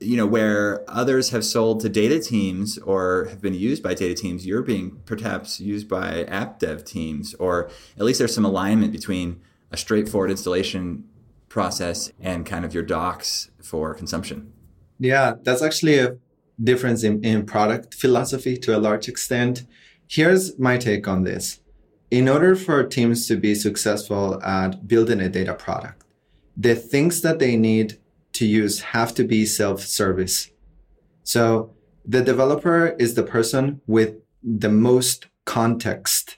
you 0.00 0.16
know 0.16 0.26
where 0.26 0.84
others 0.88 1.30
have 1.30 1.44
sold 1.44 1.80
to 1.80 1.88
data 1.88 2.18
teams 2.18 2.78
or 2.78 3.26
have 3.30 3.40
been 3.40 3.54
used 3.54 3.82
by 3.82 3.94
data 3.94 4.12
teams 4.12 4.44
you're 4.44 4.60
being 4.60 5.00
perhaps 5.06 5.60
used 5.60 5.88
by 5.88 6.24
app 6.24 6.58
dev 6.58 6.84
teams 6.84 7.32
or 7.34 7.70
at 7.96 8.04
least 8.04 8.18
there's 8.18 8.34
some 8.34 8.44
alignment 8.44 8.90
between 8.90 9.40
a 9.70 9.76
straightforward 9.76 10.32
installation 10.32 11.04
process 11.48 12.12
and 12.20 12.44
kind 12.44 12.64
of 12.64 12.74
your 12.74 12.82
docs 12.82 13.50
for 13.62 13.94
consumption 13.94 14.52
yeah 14.98 15.34
that's 15.42 15.62
actually 15.62 15.96
a 16.00 16.16
difference 16.62 17.04
in, 17.04 17.24
in 17.24 17.46
product 17.46 17.94
philosophy 17.94 18.56
to 18.56 18.76
a 18.76 18.78
large 18.78 19.08
extent 19.08 19.64
Here's 20.08 20.58
my 20.58 20.76
take 20.76 21.08
on 21.08 21.24
this. 21.24 21.60
In 22.10 22.28
order 22.28 22.54
for 22.54 22.84
teams 22.84 23.26
to 23.28 23.36
be 23.36 23.54
successful 23.54 24.42
at 24.42 24.86
building 24.86 25.20
a 25.20 25.28
data 25.28 25.54
product, 25.54 26.04
the 26.56 26.74
things 26.74 27.22
that 27.22 27.38
they 27.38 27.56
need 27.56 27.98
to 28.34 28.46
use 28.46 28.80
have 28.80 29.14
to 29.14 29.24
be 29.24 29.46
self-service. 29.46 30.50
So 31.22 31.74
the 32.04 32.22
developer 32.22 32.88
is 32.98 33.14
the 33.14 33.22
person 33.22 33.80
with 33.86 34.16
the 34.42 34.68
most 34.68 35.26
context 35.44 36.36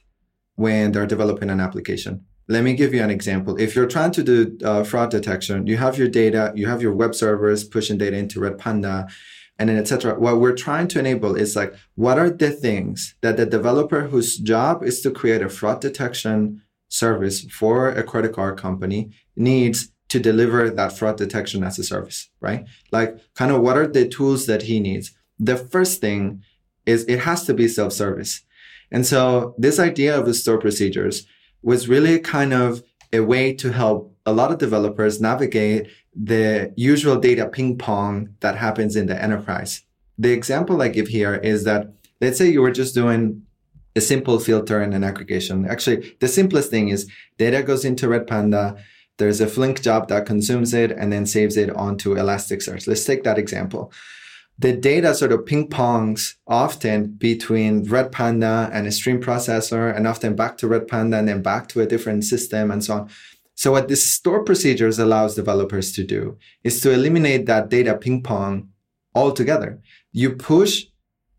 when 0.55 0.93
they're 0.93 1.07
developing 1.07 1.51
an 1.51 1.61
application. 1.61 2.25
Let 2.49 2.63
me 2.63 2.75
give 2.75 2.95
you 2.95 3.03
an 3.03 3.11
example. 3.11 3.57
If 3.57 3.75
you're 3.75 3.89
trying 3.89 4.13
to 4.13 4.23
do 4.23 4.59
uh, 4.65 4.85
fraud 4.85 5.11
detection, 5.11 5.67
you 5.67 5.77
have 5.77 5.99
your 5.99 6.09
data, 6.09 6.53
you 6.55 6.67
have 6.69 6.81
your 6.81 6.95
web 6.95 7.15
servers 7.15 7.65
pushing 7.65 7.99
data 7.99 8.17
into 8.17 8.39
Redpanda, 8.39 9.11
and 9.59 9.69
then 9.69 9.77
etc. 9.77 10.19
What 10.19 10.41
we're 10.41 10.55
trying 10.55 10.89
to 10.89 10.99
enable 10.99 11.35
is 11.35 11.57
like, 11.57 11.75
what 11.95 12.19
are 12.19 12.31
the 12.31 12.51
things 12.51 13.15
that 13.23 13.37
the 13.37 13.47
developer 13.47 14.03
whose 14.03 14.37
job 14.37 14.83
is 14.83 15.01
to 15.01 15.11
create 15.11 15.43
a 15.43 15.49
fraud 15.49 15.81
detection 15.81 16.63
service 16.89 17.43
for 17.51 17.89
a 17.89 18.03
credit 18.03 18.33
card 18.33 18.59
company 18.59 19.11
needs 19.35 19.91
to 20.09 20.21
deliver 20.21 20.71
that 20.71 20.97
fraud 20.97 21.17
detection 21.17 21.65
as 21.65 21.79
a 21.79 21.85
service, 21.85 22.31
right? 22.41 22.65
Like 22.93 23.19
kind 23.35 23.51
of 23.51 23.61
what 23.61 23.77
are 23.77 23.87
the 23.87 24.07
tools 24.07 24.47
that 24.47 24.63
he 24.63 24.79
needs? 24.79 25.13
The 25.39 25.57
first 25.57 26.01
thing 26.01 26.43
is 26.85 27.05
it 27.05 27.21
has 27.21 27.45
to 27.47 27.55
be 27.55 27.67
self-service. 27.67 28.43
And 28.93 29.05
so 29.05 29.55
this 29.59 29.81
idea 29.81 30.17
of 30.17 30.27
the 30.27 30.35
store 30.35 30.59
procedures 30.59 31.27
was 31.63 31.89
really 31.89 32.21
kind 32.21 32.53
of 32.53 32.85
a 33.13 33.21
way 33.21 33.53
to 33.55 33.73
help 33.73 34.17
a 34.25 34.33
lot 34.33 34.53
of 34.53 34.59
developers 34.59 35.21
navigate 35.21 35.89
the 36.17 36.73
usual 36.77 37.17
data 37.17 37.47
ping 37.47 37.77
pong 37.77 38.35
that 38.41 38.57
happens 38.57 38.97
in 38.97 39.07
the 39.07 39.23
enterprise. 39.23 39.83
The 40.19 40.33
example 40.33 40.81
I 40.81 40.89
give 40.89 41.09
here 41.09 41.35
is 41.35 41.65
that 41.65 41.93
let's 42.21 42.39
say 42.39 42.49
you 42.49 42.63
were 42.63 42.71
just 42.71 42.95
doing 42.95 43.43
a 43.95 44.01
simple 44.01 44.39
filter 44.39 44.81
and 44.81 44.95
an 44.95 45.05
aggregation. 45.05 45.67
Actually, 45.67 46.17
the 46.21 46.29
simplest 46.29 46.71
thing 46.71 46.89
is 46.89 47.11
data 47.39 47.63
goes 47.63 47.85
into 47.85 48.09
Red 48.09 48.27
Panda, 48.27 48.77
There's 49.19 49.41
a 49.41 49.47
Flink 49.47 49.81
job 49.83 50.09
that 50.09 50.27
consumes 50.27 50.75
it 50.75 50.93
and 50.93 51.11
then 51.11 51.25
saves 51.25 51.57
it 51.57 51.71
onto 51.71 52.15
Elasticsearch. 52.15 52.87
Let's 52.87 53.05
take 53.05 53.25
that 53.25 53.39
example. 53.39 53.93
The 54.59 54.75
data 54.75 55.15
sort 55.15 55.33
of 55.33 55.45
ping 55.45 55.69
pongs 55.69 56.35
often 56.47 57.09
between 57.09 57.85
Red 57.85 58.11
Panda 58.11 58.71
and 58.73 58.87
a 58.87 58.93
stream 58.93 59.21
processor 59.21 59.95
and 59.95 60.07
often 60.07 60.35
back 60.35 60.57
to 60.59 60.69
Red 60.69 60.89
Panda 60.89 61.19
and 61.19 61.29
then 61.29 61.43
back 61.43 61.69
to 61.69 61.83
a 61.83 61.87
different 61.87 62.25
system 62.25 62.71
and 62.71 62.83
so 62.83 62.95
on. 62.95 63.11
So 63.57 63.73
what 63.73 63.89
this 63.89 64.05
store 64.05 64.45
procedures 64.45 64.99
allows 64.99 65.35
developers 65.35 65.91
to 65.93 66.05
do 66.05 66.37
is 66.63 66.81
to 66.83 66.93
eliminate 66.93 67.47
that 67.47 67.71
data 67.71 67.97
ping 67.97 68.23
pong 68.23 68.69
altogether. 69.15 69.81
You 70.13 70.37
push 70.37 70.85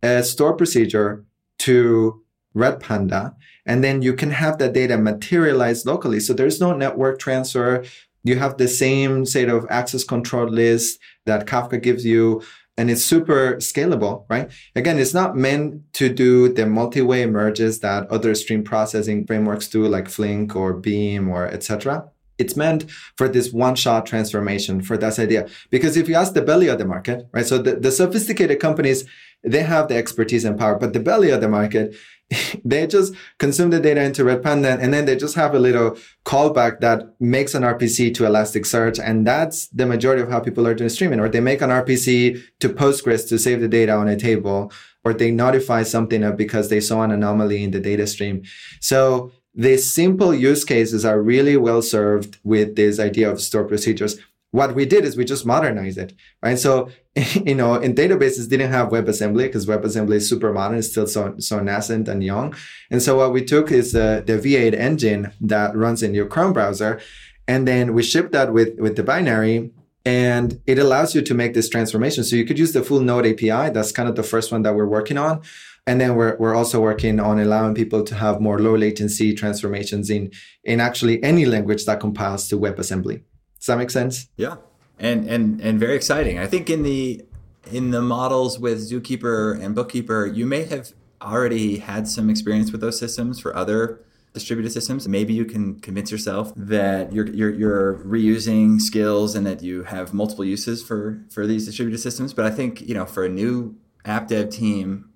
a 0.01 0.23
store 0.23 0.55
procedure 0.55 1.23
to 1.59 2.23
Red 2.55 2.79
Panda, 2.79 3.35
and 3.67 3.83
then 3.83 4.01
you 4.01 4.13
can 4.13 4.31
have 4.31 4.57
that 4.57 4.73
data 4.73 4.97
materialized 4.97 5.85
locally. 5.85 6.19
So 6.19 6.33
there's 6.33 6.59
no 6.59 6.73
network 6.73 7.19
transfer. 7.19 7.83
You 8.23 8.37
have 8.37 8.57
the 8.57 8.67
same 8.67 9.25
set 9.25 9.47
of 9.47 9.67
access 9.69 10.03
control 10.03 10.49
list 10.49 10.99
that 11.27 11.45
Kafka 11.45 11.81
gives 11.81 12.03
you 12.03 12.41
and 12.77 12.91
it's 12.91 13.03
super 13.03 13.55
scalable, 13.55 14.25
right? 14.29 14.51
Again, 14.75 14.99
it's 14.99 15.13
not 15.13 15.35
meant 15.35 15.81
to 15.93 16.09
do 16.09 16.53
the 16.53 16.65
multi-way 16.65 17.25
merges 17.25 17.79
that 17.79 18.07
other 18.11 18.35
stream 18.35 18.63
processing 18.63 19.25
frameworks 19.25 19.67
do, 19.67 19.87
like 19.87 20.07
Flink 20.07 20.55
or 20.55 20.73
Beam 20.73 21.27
or 21.27 21.47
etc. 21.47 22.05
It's 22.37 22.55
meant 22.55 22.89
for 23.17 23.27
this 23.27 23.51
one-shot 23.51 24.05
transformation 24.05 24.81
for 24.81 24.95
this 24.95 25.17
idea. 25.17 25.47
Because 25.71 25.97
if 25.97 26.07
you 26.07 26.13
ask 26.13 26.33
the 26.33 26.41
belly 26.43 26.67
of 26.67 26.77
the 26.77 26.85
market, 26.85 27.27
right? 27.31 27.45
So 27.45 27.57
the, 27.57 27.77
the 27.77 27.91
sophisticated 27.91 28.59
companies, 28.59 29.05
they 29.43 29.63
have 29.63 29.87
the 29.87 29.95
expertise 29.95 30.45
and 30.45 30.57
power, 30.57 30.75
but 30.75 30.93
the 30.93 30.99
belly 30.99 31.31
of 31.31 31.41
the 31.41 31.49
market, 31.49 31.95
they 32.65 32.85
just 32.87 33.13
consume 33.39 33.69
the 33.69 33.79
data 33.79 34.01
into 34.03 34.23
Redpanda 34.23 34.77
and 34.79 34.93
then 34.93 35.05
they 35.05 35.15
just 35.15 35.35
have 35.35 35.55
a 35.55 35.59
little 35.59 35.97
callback 36.25 36.81
that 36.81 37.15
makes 37.19 37.53
an 37.55 37.63
RPC 37.63 38.13
to 38.15 38.23
Elasticsearch. 38.23 38.99
And 39.03 39.25
that's 39.25 39.67
the 39.67 39.85
majority 39.85 40.21
of 40.21 40.29
how 40.29 40.39
people 40.39 40.67
are 40.67 40.73
doing 40.73 40.89
streaming. 40.89 41.19
Or 41.19 41.29
they 41.29 41.39
make 41.39 41.61
an 41.61 41.69
RPC 41.69 42.41
to 42.59 42.69
Postgres 42.69 43.27
to 43.29 43.39
save 43.39 43.61
the 43.61 43.67
data 43.67 43.93
on 43.93 44.07
a 44.07 44.17
table, 44.17 44.71
or 45.05 45.13
they 45.13 45.31
notify 45.31 45.83
something 45.83 46.35
because 46.35 46.69
they 46.69 46.81
saw 46.81 47.03
an 47.03 47.11
anomaly 47.11 47.63
in 47.63 47.71
the 47.71 47.79
data 47.79 48.05
stream. 48.05 48.43
So 48.81 49.31
the 49.53 49.77
simple 49.77 50.33
use 50.33 50.65
cases 50.65 51.05
are 51.05 51.21
really 51.21 51.57
well 51.57 51.81
served 51.81 52.37
with 52.43 52.75
this 52.75 52.99
idea 52.99 53.31
of 53.31 53.41
store 53.41 53.63
procedures 53.63 54.17
what 54.51 54.75
we 54.75 54.85
did 54.85 55.03
is 55.03 55.17
we 55.17 55.25
just 55.25 55.45
modernized 55.45 55.97
it, 55.97 56.13
right? 56.41 56.57
So, 56.57 56.89
you 57.45 57.55
know, 57.55 57.75
in 57.75 57.93
databases 57.93 58.49
didn't 58.49 58.71
have 58.71 58.89
WebAssembly 58.89 59.43
because 59.43 59.65
WebAssembly 59.65 60.15
is 60.15 60.29
super 60.29 60.53
modern, 60.53 60.77
it's 60.77 60.89
still 60.89 61.07
so, 61.07 61.35
so 61.39 61.59
nascent 61.59 62.07
and 62.07 62.23
young. 62.23 62.55
And 62.89 63.01
so 63.01 63.17
what 63.17 63.33
we 63.33 63.43
took 63.43 63.71
is 63.71 63.95
uh, 63.95 64.21
the 64.25 64.33
V8 64.33 64.73
engine 64.73 65.33
that 65.41 65.75
runs 65.75 66.01
in 66.01 66.13
your 66.13 66.27
Chrome 66.27 66.53
browser. 66.53 66.99
And 67.47 67.67
then 67.67 67.93
we 67.93 68.03
shipped 68.03 68.31
that 68.33 68.53
with, 68.53 68.79
with 68.79 68.95
the 68.95 69.03
binary 69.03 69.71
and 70.05 70.61
it 70.65 70.79
allows 70.79 71.13
you 71.13 71.21
to 71.21 71.33
make 71.33 71.53
this 71.53 71.67
transformation. 71.67 72.23
So 72.23 72.37
you 72.37 72.45
could 72.45 72.57
use 72.57 72.71
the 72.71 72.83
full 72.83 73.01
Node 73.01 73.25
API. 73.25 73.71
That's 73.71 73.91
kind 73.91 74.07
of 74.07 74.15
the 74.15 74.23
first 74.23 74.51
one 74.51 74.61
that 74.61 74.73
we're 74.73 74.87
working 74.87 75.17
on. 75.17 75.41
And 75.85 75.99
then 75.99 76.15
we're, 76.15 76.37
we're 76.37 76.55
also 76.55 76.81
working 76.81 77.19
on 77.19 77.39
allowing 77.39 77.75
people 77.75 78.03
to 78.03 78.15
have 78.15 78.41
more 78.41 78.59
low 78.59 78.75
latency 78.75 79.33
transformations 79.33 80.09
in, 80.09 80.31
in 80.63 80.79
actually 80.79 81.21
any 81.23 81.45
language 81.45 81.85
that 81.85 81.99
compiles 81.99 82.47
to 82.49 82.57
WebAssembly. 82.57 83.23
Does 83.59 83.67
that 83.67 83.77
make 83.77 83.89
sense? 83.89 84.27
Yeah, 84.37 84.57
and 84.99 85.27
and 85.27 85.61
and 85.61 85.79
very 85.79 85.95
exciting. 85.95 86.39
I 86.39 86.47
think 86.47 86.69
in 86.69 86.83
the 86.83 87.25
in 87.71 87.91
the 87.91 88.01
models 88.01 88.59
with 88.59 88.79
Zookeeper 88.89 89.61
and 89.61 89.75
Bookkeeper, 89.75 90.25
you 90.25 90.45
may 90.45 90.63
have 90.65 90.93
already 91.21 91.79
had 91.79 92.07
some 92.07 92.29
experience 92.29 92.71
with 92.71 92.81
those 92.81 92.97
systems 92.97 93.39
for 93.39 93.55
other 93.55 94.01
distributed 94.33 94.71
systems. 94.71 95.07
Maybe 95.07 95.33
you 95.33 95.45
can 95.45 95.79
convince 95.79 96.11
yourself 96.11 96.53
that 96.55 97.11
you're, 97.11 97.27
you're, 97.27 97.49
you're 97.49 97.95
reusing 97.95 98.79
skills 98.79 99.33
and 99.33 99.47
that 99.47 99.63
you 99.63 99.83
have 99.83 100.13
multiple 100.13 100.45
uses 100.45 100.83
for 100.83 101.23
for 101.31 101.47
these 101.47 101.65
distributed 101.65 101.99
systems. 101.99 102.33
But 102.33 102.45
I 102.45 102.51
think 102.51 102.81
you 102.81 102.93
know 102.93 103.05
for 103.05 103.25
a 103.25 103.29
new 103.29 103.75
app 104.05 104.27
dev 104.27 104.49
team 104.49 105.09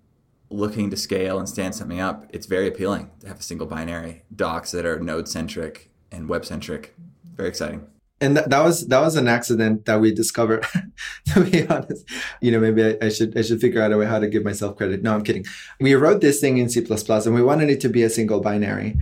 looking 0.49 0.89
to 0.89 0.97
scale 0.97 1.39
and 1.39 1.47
stand 1.47 1.75
something 1.75 2.01
up, 2.01 2.25
it's 2.29 2.45
very 2.45 2.67
appealing 2.67 3.09
to 3.21 3.27
have 3.27 3.39
a 3.39 3.43
single 3.43 3.67
binary 3.67 4.23
docs 4.35 4.71
that 4.71 4.85
are 4.85 4.99
node 4.99 5.29
centric 5.29 5.89
and 6.11 6.27
web 6.27 6.45
centric. 6.45 6.95
Very 7.35 7.47
exciting 7.47 7.87
and 8.21 8.37
that, 8.37 8.49
that 8.51 8.63
was 8.63 8.87
that 8.87 9.01
was 9.01 9.15
an 9.15 9.27
accident 9.27 9.85
that 9.85 9.99
we 9.99 10.13
discovered 10.13 10.65
to 11.33 11.43
be 11.43 11.67
honest. 11.67 12.07
You 12.39 12.51
know 12.51 12.59
maybe 12.59 12.83
I, 12.83 13.07
I, 13.07 13.09
should 13.09 13.37
i 13.37 13.41
should 13.41 13.59
figure 13.59 13.81
out 13.81 13.91
a 13.91 13.97
way 13.97 14.05
how 14.05 14.19
to 14.19 14.27
give 14.27 14.45
myself 14.45 14.77
credit. 14.77 15.01
No 15.01 15.13
i'm 15.15 15.23
kidding. 15.23 15.45
We 15.79 15.95
wrote 15.95 16.21
this 16.21 16.39
thing 16.39 16.57
in 16.59 16.69
c++ 16.69 16.79
and 16.79 17.35
we 17.35 17.43
wanted 17.43 17.69
it 17.69 17.81
to 17.81 17.89
be 17.89 18.03
a 18.03 18.09
single 18.09 18.39
binary. 18.39 18.97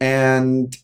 And 0.00 0.74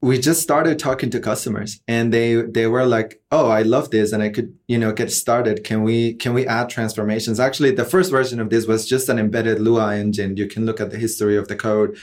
we 0.00 0.18
just 0.18 0.42
started 0.42 0.78
talking 0.78 1.10
to 1.10 1.20
customers 1.20 1.80
and 1.88 2.12
they 2.12 2.36
they 2.42 2.68
were 2.68 2.86
like 2.86 3.20
oh 3.32 3.48
i 3.48 3.62
love 3.62 3.90
this 3.90 4.12
and 4.12 4.22
i 4.22 4.28
could 4.28 4.56
you 4.66 4.78
know 4.78 4.92
get 4.92 5.12
started. 5.12 5.64
Can 5.64 5.82
we 5.82 6.14
can 6.14 6.32
we 6.32 6.46
add 6.46 6.70
transformations? 6.70 7.38
Actually 7.38 7.72
the 7.72 7.84
first 7.84 8.10
version 8.10 8.40
of 8.40 8.48
this 8.48 8.66
was 8.66 8.88
just 8.88 9.08
an 9.08 9.18
embedded 9.18 9.60
lua 9.60 9.96
engine. 9.96 10.36
You 10.36 10.46
can 10.46 10.64
look 10.64 10.80
at 10.80 10.90
the 10.90 10.98
history 10.98 11.36
of 11.36 11.48
the 11.48 11.56
code 11.56 11.98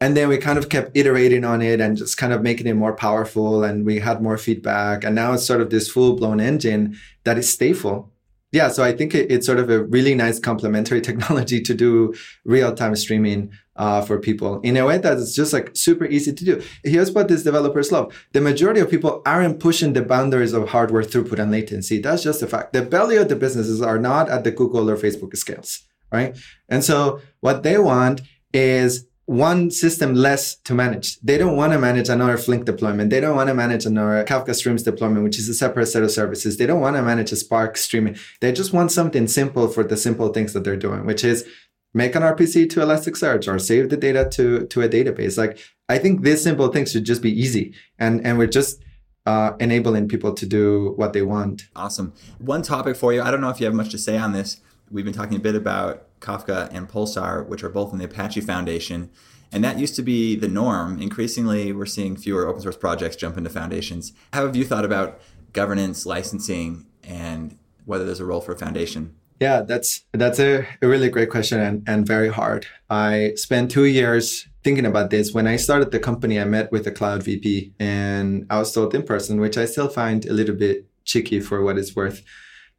and 0.00 0.16
then 0.16 0.28
we 0.28 0.36
kind 0.36 0.58
of 0.58 0.68
kept 0.68 0.96
iterating 0.96 1.44
on 1.44 1.62
it 1.62 1.80
and 1.80 1.96
just 1.96 2.16
kind 2.16 2.32
of 2.32 2.42
making 2.42 2.66
it 2.66 2.74
more 2.74 2.94
powerful 2.94 3.64
and 3.64 3.86
we 3.86 3.98
had 3.98 4.22
more 4.22 4.36
feedback 4.36 5.04
and 5.04 5.14
now 5.14 5.32
it's 5.32 5.46
sort 5.46 5.60
of 5.60 5.70
this 5.70 5.88
full 5.88 6.16
blown 6.16 6.40
engine 6.40 6.96
that 7.24 7.38
is 7.38 7.46
stateful 7.46 8.08
yeah, 8.52 8.68
so 8.68 8.84
I 8.84 8.92
think 8.92 9.14
it, 9.14 9.30
it's 9.30 9.44
sort 9.44 9.58
of 9.58 9.68
a 9.70 9.82
really 9.82 10.14
nice 10.14 10.38
complementary 10.38 11.00
technology 11.08 11.60
to 11.60 11.74
do 11.74 12.14
real 12.44 12.74
time 12.74 12.96
streaming 12.96 13.50
uh, 13.74 14.00
for 14.00 14.18
people 14.18 14.60
in 14.60 14.76
a 14.76 14.86
way 14.86 14.96
that 14.98 15.18
it's 15.18 15.34
just 15.34 15.52
like 15.52 15.76
super 15.76 16.06
easy 16.06 16.32
to 16.32 16.44
do. 16.44 16.62
Here's 16.82 17.12
what 17.12 17.28
these 17.28 17.42
developers 17.42 17.92
love. 17.92 18.14
The 18.32 18.40
majority 18.40 18.80
of 18.80 18.90
people 18.90 19.20
aren't 19.26 19.60
pushing 19.60 19.92
the 19.92 20.02
boundaries 20.02 20.54
of 20.54 20.68
hardware 20.68 21.02
throughput 21.02 21.38
and 21.38 21.50
latency. 21.50 22.00
That's 22.00 22.22
just 22.22 22.42
a 22.42 22.46
fact. 22.46 22.72
The 22.72 22.82
belly 22.82 23.16
of 23.16 23.28
the 23.28 23.36
businesses 23.36 23.82
are 23.82 23.98
not 23.98 24.30
at 24.30 24.44
the 24.44 24.52
Google 24.52 24.88
or 24.88 24.96
Facebook 24.96 25.36
scales, 25.36 25.82
right? 26.10 26.34
And 26.68 26.82
so 26.82 27.20
what 27.40 27.62
they 27.62 27.78
want 27.78 28.22
is 28.54 29.05
one 29.26 29.72
system 29.72 30.14
less 30.14 30.54
to 30.54 30.72
manage. 30.72 31.18
They 31.20 31.36
don't 31.36 31.56
want 31.56 31.72
to 31.72 31.78
manage 31.78 32.08
another 32.08 32.36
Flink 32.36 32.64
deployment. 32.64 33.10
They 33.10 33.20
don't 33.20 33.34
want 33.34 33.48
to 33.48 33.54
manage 33.54 33.84
another 33.84 34.24
Kafka 34.24 34.54
Streams 34.54 34.84
deployment, 34.84 35.24
which 35.24 35.38
is 35.38 35.48
a 35.48 35.54
separate 35.54 35.86
set 35.86 36.04
of 36.04 36.12
services. 36.12 36.56
They 36.56 36.66
don't 36.66 36.80
want 36.80 36.96
to 36.96 37.02
manage 37.02 37.32
a 37.32 37.36
Spark 37.36 37.76
streaming. 37.76 38.16
They 38.40 38.52
just 38.52 38.72
want 38.72 38.92
something 38.92 39.26
simple 39.26 39.66
for 39.66 39.82
the 39.82 39.96
simple 39.96 40.28
things 40.28 40.52
that 40.52 40.62
they're 40.62 40.76
doing, 40.76 41.06
which 41.06 41.24
is 41.24 41.44
make 41.92 42.14
an 42.14 42.22
RPC 42.22 42.70
to 42.70 42.80
Elasticsearch 42.80 43.52
or 43.52 43.58
save 43.58 43.90
the 43.90 43.96
data 43.96 44.28
to, 44.30 44.66
to 44.66 44.82
a 44.82 44.88
database. 44.88 45.36
Like 45.36 45.58
I 45.88 45.98
think 45.98 46.22
these 46.22 46.42
simple 46.42 46.68
things 46.68 46.92
should 46.92 47.04
just 47.04 47.22
be 47.22 47.32
easy. 47.32 47.74
And, 47.98 48.24
and 48.24 48.38
we're 48.38 48.46
just 48.46 48.80
uh, 49.26 49.54
enabling 49.58 50.06
people 50.06 50.34
to 50.34 50.46
do 50.46 50.94
what 50.96 51.14
they 51.14 51.22
want. 51.22 51.64
Awesome. 51.74 52.12
One 52.38 52.62
topic 52.62 52.94
for 52.94 53.12
you. 53.12 53.22
I 53.22 53.32
don't 53.32 53.40
know 53.40 53.50
if 53.50 53.58
you 53.58 53.66
have 53.66 53.74
much 53.74 53.90
to 53.90 53.98
say 53.98 54.16
on 54.16 54.32
this. 54.32 54.60
We've 54.88 55.04
been 55.04 55.14
talking 55.14 55.36
a 55.36 55.40
bit 55.40 55.56
about 55.56 56.06
Kafka 56.26 56.68
and 56.72 56.88
Pulsar, 56.88 57.46
which 57.46 57.62
are 57.62 57.68
both 57.68 57.92
in 57.92 57.98
the 57.98 58.06
Apache 58.06 58.40
Foundation. 58.40 59.10
And 59.52 59.62
that 59.62 59.78
used 59.78 59.94
to 59.96 60.02
be 60.02 60.34
the 60.34 60.48
norm. 60.48 61.00
Increasingly, 61.00 61.72
we're 61.72 61.86
seeing 61.86 62.16
fewer 62.16 62.48
open 62.48 62.60
source 62.62 62.76
projects 62.76 63.16
jump 63.16 63.38
into 63.38 63.50
foundations. 63.50 64.12
How 64.32 64.44
have 64.44 64.56
you 64.56 64.64
thought 64.64 64.84
about 64.84 65.20
governance, 65.52 66.04
licensing, 66.04 66.86
and 67.04 67.56
whether 67.84 68.04
there's 68.04 68.20
a 68.20 68.24
role 68.24 68.40
for 68.40 68.52
a 68.52 68.58
foundation? 68.58 69.14
Yeah, 69.40 69.62
that's 69.62 70.02
that's 70.12 70.40
a, 70.40 70.66
a 70.80 70.88
really 70.88 71.10
great 71.10 71.30
question 71.30 71.60
and, 71.60 71.82
and 71.86 72.06
very 72.06 72.30
hard. 72.30 72.66
I 72.88 73.32
spent 73.36 73.70
two 73.70 73.84
years 73.84 74.48
thinking 74.64 74.86
about 74.86 75.10
this. 75.10 75.32
When 75.32 75.46
I 75.46 75.56
started 75.56 75.90
the 75.90 75.98
company, 75.98 76.40
I 76.40 76.44
met 76.44 76.72
with 76.72 76.84
the 76.84 76.90
cloud 76.90 77.22
VP 77.22 77.74
and 77.78 78.46
I 78.48 78.58
was 78.58 78.72
told 78.72 78.94
in 78.94 79.02
person, 79.02 79.40
which 79.40 79.58
I 79.58 79.66
still 79.66 79.88
find 79.88 80.24
a 80.24 80.32
little 80.32 80.56
bit 80.56 80.86
cheeky 81.04 81.40
for 81.40 81.62
what 81.62 81.78
it's 81.78 81.94
worth 81.94 82.22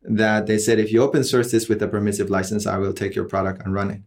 that 0.04 0.48
they 0.48 0.58
said, 0.58 0.80
if 0.80 0.92
you 0.92 1.02
open 1.02 1.24
source 1.24 1.52
this 1.52 1.68
with 1.68 1.82
a 1.82 1.88
permissive 1.88 2.30
license, 2.30 2.66
I 2.66 2.78
will 2.78 2.94
take 2.94 3.16
your 3.16 3.26
product 3.26 3.64
and 3.64 3.74
run 3.74 3.92
it. 3.92 4.02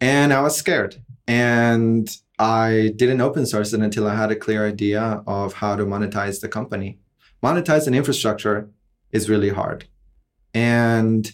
And 0.00 0.32
I 0.32 0.40
was 0.40 0.56
scared. 0.56 1.02
And 1.26 2.08
I 2.38 2.92
didn't 2.96 3.20
open 3.20 3.46
source 3.46 3.72
it 3.72 3.80
until 3.80 4.06
I 4.06 4.14
had 4.14 4.30
a 4.30 4.36
clear 4.36 4.66
idea 4.66 5.22
of 5.26 5.54
how 5.54 5.76
to 5.76 5.84
monetize 5.84 6.40
the 6.40 6.48
company. 6.48 6.98
Monetize 7.42 7.86
an 7.86 7.94
infrastructure 7.94 8.70
is 9.12 9.28
really 9.28 9.50
hard. 9.50 9.86
And, 10.54 11.30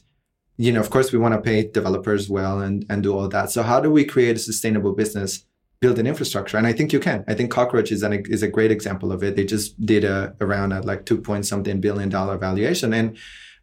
you 0.56 0.72
know, 0.72 0.80
of 0.80 0.90
course, 0.90 1.12
we 1.12 1.18
want 1.18 1.34
to 1.34 1.40
pay 1.40 1.70
developers 1.70 2.28
well 2.28 2.60
and, 2.60 2.84
and 2.88 3.02
do 3.02 3.16
all 3.16 3.28
that. 3.28 3.50
So, 3.50 3.62
how 3.62 3.80
do 3.80 3.90
we 3.90 4.04
create 4.04 4.36
a 4.36 4.40
sustainable 4.40 4.92
business? 4.92 5.44
Build 5.80 5.98
an 5.98 6.06
infrastructure, 6.06 6.56
and 6.56 6.66
I 6.66 6.72
think 6.72 6.94
you 6.94 7.00
can. 7.00 7.24
I 7.28 7.34
think 7.34 7.50
Cockroach 7.50 7.92
is 7.92 8.02
an 8.02 8.24
is 8.30 8.42
a 8.42 8.48
great 8.48 8.70
example 8.70 9.12
of 9.12 9.22
it. 9.22 9.36
They 9.36 9.44
just 9.44 9.78
did 9.84 10.02
a 10.02 10.34
around 10.40 10.72
at 10.72 10.86
like 10.86 11.04
two 11.04 11.20
point 11.20 11.44
something 11.44 11.78
billion 11.78 12.08
dollar 12.08 12.38
valuation, 12.38 12.94
and 12.94 13.18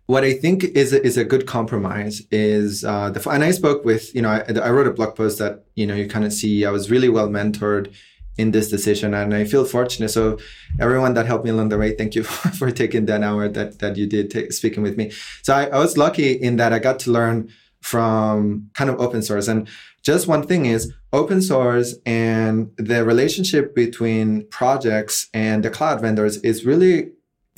what 0.07 0.23
I 0.23 0.33
think 0.33 0.63
is 0.63 0.93
a, 0.93 1.03
is 1.03 1.17
a 1.17 1.23
good 1.23 1.47
compromise 1.47 2.21
is 2.31 2.83
uh, 2.83 3.09
the 3.09 3.29
and 3.29 3.43
I 3.43 3.51
spoke 3.51 3.85
with 3.85 4.13
you 4.15 4.21
know 4.21 4.29
I, 4.29 4.39
I 4.59 4.69
wrote 4.71 4.87
a 4.87 4.91
blog 4.91 5.15
post 5.15 5.39
that 5.39 5.65
you 5.75 5.85
know 5.87 5.95
you 5.95 6.07
kind 6.07 6.25
of 6.25 6.33
see 6.33 6.65
I 6.65 6.71
was 6.71 6.91
really 6.91 7.09
well 7.09 7.29
mentored 7.29 7.93
in 8.37 8.51
this 8.51 8.69
decision 8.69 9.13
and 9.13 9.33
I 9.33 9.43
feel 9.43 9.65
fortunate. 9.65 10.09
So 10.09 10.39
everyone 10.79 11.13
that 11.15 11.25
helped 11.25 11.43
me 11.43 11.51
along 11.51 11.69
the 11.69 11.77
way, 11.77 11.95
thank 11.95 12.15
you 12.15 12.23
for 12.59 12.71
taking 12.71 13.05
that 13.05 13.23
hour 13.23 13.47
that 13.47 13.79
that 13.79 13.97
you 13.97 14.07
did 14.07 14.31
t- 14.31 14.51
speaking 14.51 14.83
with 14.83 14.97
me. 14.97 15.11
So 15.43 15.53
I, 15.53 15.65
I 15.65 15.79
was 15.79 15.97
lucky 15.97 16.31
in 16.31 16.57
that 16.57 16.73
I 16.73 16.79
got 16.79 16.99
to 16.99 17.11
learn 17.11 17.49
from 17.81 18.69
kind 18.73 18.89
of 18.89 18.99
open 18.99 19.21
source 19.23 19.47
and 19.47 19.67
just 20.03 20.27
one 20.27 20.45
thing 20.45 20.65
is 20.65 20.93
open 21.13 21.41
source 21.41 21.95
and 22.05 22.71
the 22.77 23.03
relationship 23.03 23.75
between 23.75 24.47
projects 24.49 25.27
and 25.33 25.63
the 25.63 25.69
cloud 25.69 26.01
vendors 26.01 26.37
is 26.37 26.65
really 26.65 27.11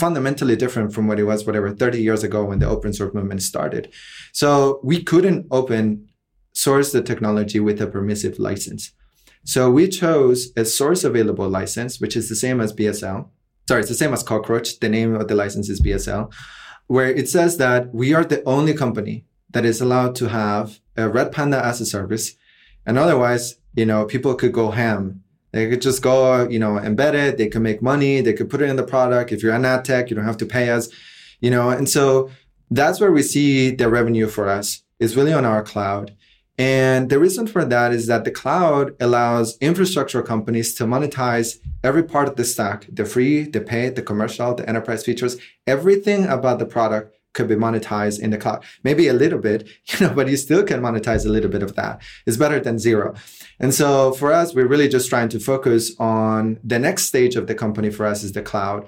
fundamentally 0.03 0.57
different 0.57 0.93
from 0.93 1.07
what 1.07 1.17
it 1.17 1.23
was, 1.23 1.45
whatever, 1.45 1.69
30 1.71 2.01
years 2.01 2.25
ago 2.25 2.43
when 2.43 2.59
the 2.59 2.67
open 2.67 2.91
source 2.91 3.13
movement 3.13 3.41
started. 3.41 3.89
So 4.33 4.81
we 4.83 5.01
couldn't 5.01 5.47
open 5.49 6.09
source 6.51 6.91
the 6.91 7.01
technology 7.01 7.61
with 7.61 7.81
a 7.81 7.87
permissive 7.87 8.37
license. 8.37 8.91
So 9.45 9.71
we 9.71 9.87
chose 9.87 10.51
a 10.57 10.65
source 10.65 11.05
available 11.05 11.47
license, 11.47 12.01
which 12.01 12.17
is 12.17 12.27
the 12.27 12.35
same 12.35 12.59
as 12.59 12.73
BSL. 12.73 13.29
Sorry, 13.65 13.79
it's 13.79 13.87
the 13.87 13.95
same 13.95 14.11
as 14.11 14.23
Cockroach. 14.23 14.81
The 14.81 14.89
name 14.89 15.15
of 15.15 15.29
the 15.29 15.35
license 15.35 15.69
is 15.69 15.81
BSL, 15.81 16.33
where 16.87 17.11
it 17.21 17.29
says 17.29 17.55
that 17.63 17.95
we 17.95 18.13
are 18.13 18.25
the 18.25 18.43
only 18.43 18.73
company 18.73 19.23
that 19.51 19.63
is 19.63 19.79
allowed 19.79 20.15
to 20.15 20.27
have 20.27 20.81
a 20.97 21.07
Red 21.07 21.31
Panda 21.31 21.63
as 21.63 21.79
a 21.79 21.85
service. 21.85 22.35
And 22.85 22.97
otherwise, 22.97 23.55
you 23.73 23.85
know, 23.85 24.03
people 24.03 24.35
could 24.35 24.51
go 24.51 24.71
ham 24.71 25.22
they 25.53 25.69
could 25.69 25.81
just 25.81 26.01
go, 26.01 26.47
you 26.49 26.59
know, 26.59 26.73
embed 26.79 27.13
it. 27.13 27.37
They 27.37 27.47
could 27.47 27.61
make 27.61 27.81
money. 27.81 28.21
They 28.21 28.33
could 28.33 28.49
put 28.49 28.61
it 28.61 28.69
in 28.69 28.75
the 28.75 28.83
product. 28.83 29.31
If 29.31 29.43
you're 29.43 29.53
an 29.53 29.65
ad 29.65 29.85
tech, 29.85 30.09
you 30.09 30.15
don't 30.15 30.25
have 30.25 30.37
to 30.37 30.47
pay 30.47 30.71
us, 30.71 30.89
you 31.41 31.51
know. 31.51 31.69
And 31.69 31.87
so 31.87 32.31
that's 32.71 32.99
where 32.99 33.11
we 33.11 33.21
see 33.21 33.69
the 33.69 33.87
revenue 33.87 34.27
for 34.27 34.49
us 34.49 34.83
is 34.99 35.15
really 35.15 35.31
on 35.31 35.45
our 35.45 35.61
cloud. 35.61 36.15
And 36.57 37.09
the 37.09 37.19
reason 37.19 37.47
for 37.47 37.65
that 37.65 37.93
is 37.93 38.07
that 38.07 38.25
the 38.25 38.31
cloud 38.31 38.95
allows 38.99 39.57
infrastructure 39.59 40.21
companies 40.21 40.73
to 40.75 40.85
monetize 40.85 41.57
every 41.83 42.03
part 42.03 42.27
of 42.27 42.35
the 42.35 42.45
stack, 42.45 42.87
the 42.91 43.05
free, 43.05 43.43
the 43.43 43.61
paid, 43.61 43.95
the 43.95 44.01
commercial, 44.01 44.53
the 44.55 44.67
enterprise 44.67 45.03
features, 45.03 45.37
everything 45.65 46.25
about 46.25 46.59
the 46.59 46.65
product 46.65 47.15
could 47.33 47.47
be 47.47 47.55
monetized 47.55 48.19
in 48.19 48.29
the 48.29 48.37
cloud. 48.37 48.63
Maybe 48.83 49.07
a 49.07 49.13
little 49.13 49.39
bit, 49.39 49.67
you 49.85 50.07
know, 50.07 50.13
but 50.13 50.27
you 50.27 50.37
still 50.37 50.63
can 50.63 50.81
monetize 50.81 51.25
a 51.25 51.29
little 51.29 51.49
bit 51.49 51.63
of 51.63 51.75
that. 51.75 52.01
It's 52.25 52.37
better 52.37 52.59
than 52.59 52.79
zero. 52.79 53.15
And 53.59 53.73
so 53.73 54.13
for 54.13 54.31
us, 54.31 54.53
we're 54.53 54.67
really 54.67 54.87
just 54.87 55.09
trying 55.09 55.29
to 55.29 55.39
focus 55.39 55.95
on 55.99 56.59
the 56.63 56.79
next 56.79 57.05
stage 57.05 57.35
of 57.35 57.47
the 57.47 57.55
company 57.55 57.89
for 57.89 58.05
us 58.05 58.23
is 58.23 58.31
the 58.31 58.41
cloud. 58.41 58.87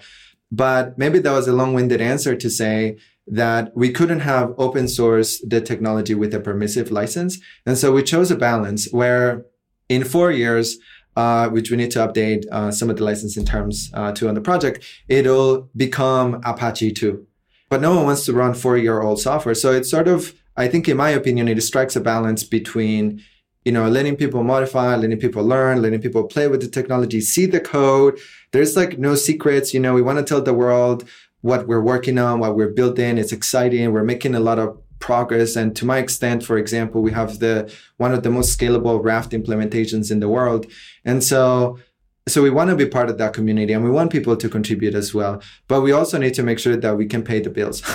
But 0.51 0.97
maybe 0.97 1.19
that 1.19 1.31
was 1.31 1.47
a 1.47 1.53
long-winded 1.53 2.01
answer 2.01 2.36
to 2.36 2.49
say 2.49 2.97
that 3.27 3.75
we 3.75 3.91
couldn't 3.91 4.19
have 4.19 4.53
open 4.58 4.88
source 4.88 5.39
the 5.41 5.60
technology 5.60 6.13
with 6.13 6.34
a 6.34 6.39
permissive 6.39 6.91
license. 6.91 7.39
And 7.65 7.77
so 7.77 7.91
we 7.91 8.03
chose 8.03 8.29
a 8.29 8.36
balance 8.36 8.91
where 8.91 9.45
in 9.89 10.03
four 10.03 10.31
years, 10.31 10.77
uh, 11.15 11.49
which 11.49 11.71
we 11.71 11.77
need 11.77 11.91
to 11.91 11.99
update 11.99 12.45
uh, 12.51 12.71
some 12.71 12.89
of 12.89 12.97
the 12.97 13.03
licensing 13.03 13.45
terms 13.45 13.89
uh, 13.93 14.12
to 14.13 14.27
on 14.27 14.36
the 14.36 14.41
project, 14.41 14.86
it'll 15.08 15.69
become 15.75 16.41
Apache 16.43 16.91
2 16.91 17.25
but 17.69 17.82
no 17.82 17.95
one 17.95 18.06
wants 18.06 18.25
to 18.25 18.34
run 18.34 18.54
four 18.54 18.78
year 18.78 19.01
old 19.01 19.19
software. 19.19 19.56
So 19.56 19.71
it's 19.71 19.89
sort 19.89 20.08
of, 20.08 20.34
I 20.56 20.67
think, 20.67 20.88
in 20.88 20.97
my 20.97 21.10
opinion, 21.10 21.47
it 21.47 21.62
strikes 21.62 21.95
a 21.95 22.01
balance 22.01 22.43
between, 22.43 23.21
you 23.63 23.71
know, 23.71 23.88
letting 23.89 24.15
people 24.15 24.43
modify, 24.43 24.95
letting 24.95 25.19
people 25.19 25.43
learn, 25.43 25.82
letting 25.82 26.01
people 26.01 26.23
play 26.25 26.47
with 26.47 26.62
the 26.62 26.67
technology, 26.67 27.21
see 27.21 27.45
the 27.45 27.60
code. 27.60 28.19
There's 28.51 28.75
like 28.75 28.99
no 28.99 29.15
secrets. 29.15 29.73
You 29.73 29.80
know, 29.80 29.93
we 29.93 30.01
want 30.01 30.19
to 30.19 30.23
tell 30.23 30.41
the 30.41 30.54
world 30.54 31.08
what 31.41 31.67
we're 31.67 31.82
working 31.82 32.17
on, 32.17 32.39
what 32.39 32.56
we're 32.56 32.71
building. 32.71 33.17
It's 33.17 33.32
exciting. 33.32 33.91
We're 33.91 34.04
making 34.04 34.36
a 34.36 34.39
lot 34.39 34.60
of 34.60 34.80
progress. 34.99 35.56
And 35.56 35.75
to 35.75 35.86
my 35.86 35.97
extent, 35.97 36.43
for 36.43 36.58
example, 36.58 37.01
we 37.01 37.12
have 37.12 37.39
the 37.39 37.71
one 37.97 38.13
of 38.13 38.23
the 38.23 38.30
most 38.30 38.58
scalable 38.58 39.04
Raft 39.04 39.32
implementations 39.32 40.12
in 40.12 40.19
the 40.19 40.30
world. 40.30 40.65
And 41.04 41.23
so 41.23 41.80
so 42.27 42.41
we 42.41 42.49
want 42.49 42.71
to 42.71 42.75
be 42.75 42.88
part 42.88 43.09
of 43.09 43.17
that 43.19 43.33
community 43.33 43.71
and 43.71 43.83
we 43.83 43.89
want 43.89 44.11
people 44.11 44.35
to 44.35 44.49
contribute 44.49 44.95
as 44.95 45.13
well 45.13 45.41
but 45.67 45.81
we 45.81 45.91
also 45.91 46.17
need 46.17 46.33
to 46.33 46.43
make 46.43 46.57
sure 46.57 46.75
that 46.75 46.97
we 46.97 47.05
can 47.05 47.23
pay 47.23 47.39
the 47.39 47.49
bills. 47.49 47.81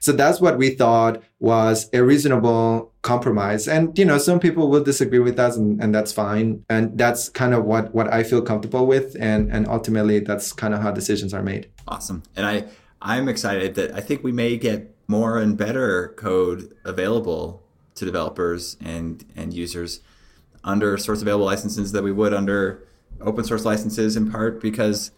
So 0.00 0.12
that's 0.12 0.40
what 0.40 0.58
we 0.58 0.70
thought 0.70 1.22
was 1.40 1.88
a 1.92 2.02
reasonable 2.02 2.92
compromise 3.02 3.66
and 3.66 3.96
you 3.98 4.04
know 4.04 4.18
some 4.18 4.38
people 4.38 4.68
will 4.68 4.82
disagree 4.82 5.18
with 5.18 5.38
us 5.38 5.56
and, 5.56 5.82
and 5.82 5.94
that's 5.94 6.12
fine. 6.12 6.64
And 6.68 6.96
that's 6.96 7.28
kind 7.28 7.54
of 7.54 7.64
what 7.64 7.94
what 7.94 8.12
i 8.12 8.22
feel 8.22 8.42
comfortable 8.42 8.86
with 8.86 9.16
and 9.18 9.50
and 9.52 9.66
ultimately 9.68 10.20
that's 10.20 10.52
kind 10.52 10.74
of 10.74 10.80
how 10.82 10.90
decisions 10.92 11.34
are 11.34 11.42
made. 11.42 11.68
Awesome. 11.88 12.22
And 12.36 12.46
i 12.46 12.64
i'm 13.00 13.28
excited 13.28 13.74
that 13.74 13.92
i 13.92 14.00
think 14.00 14.22
we 14.22 14.32
may 14.32 14.56
get 14.56 14.94
more 15.08 15.38
and 15.38 15.56
better 15.56 16.08
code 16.16 16.72
available 16.84 17.62
to 17.96 18.04
developers 18.04 18.76
and 18.80 19.24
and 19.34 19.52
users 19.52 20.00
under 20.64 20.96
source 20.96 21.22
available 21.22 21.46
licenses 21.46 21.90
that 21.92 22.04
we 22.04 22.12
would 22.12 22.32
under 22.32 22.82
open 23.24 23.44
source 23.44 23.64
licenses 23.64 24.16
in 24.16 24.30
part 24.30 24.60
because 24.60 25.10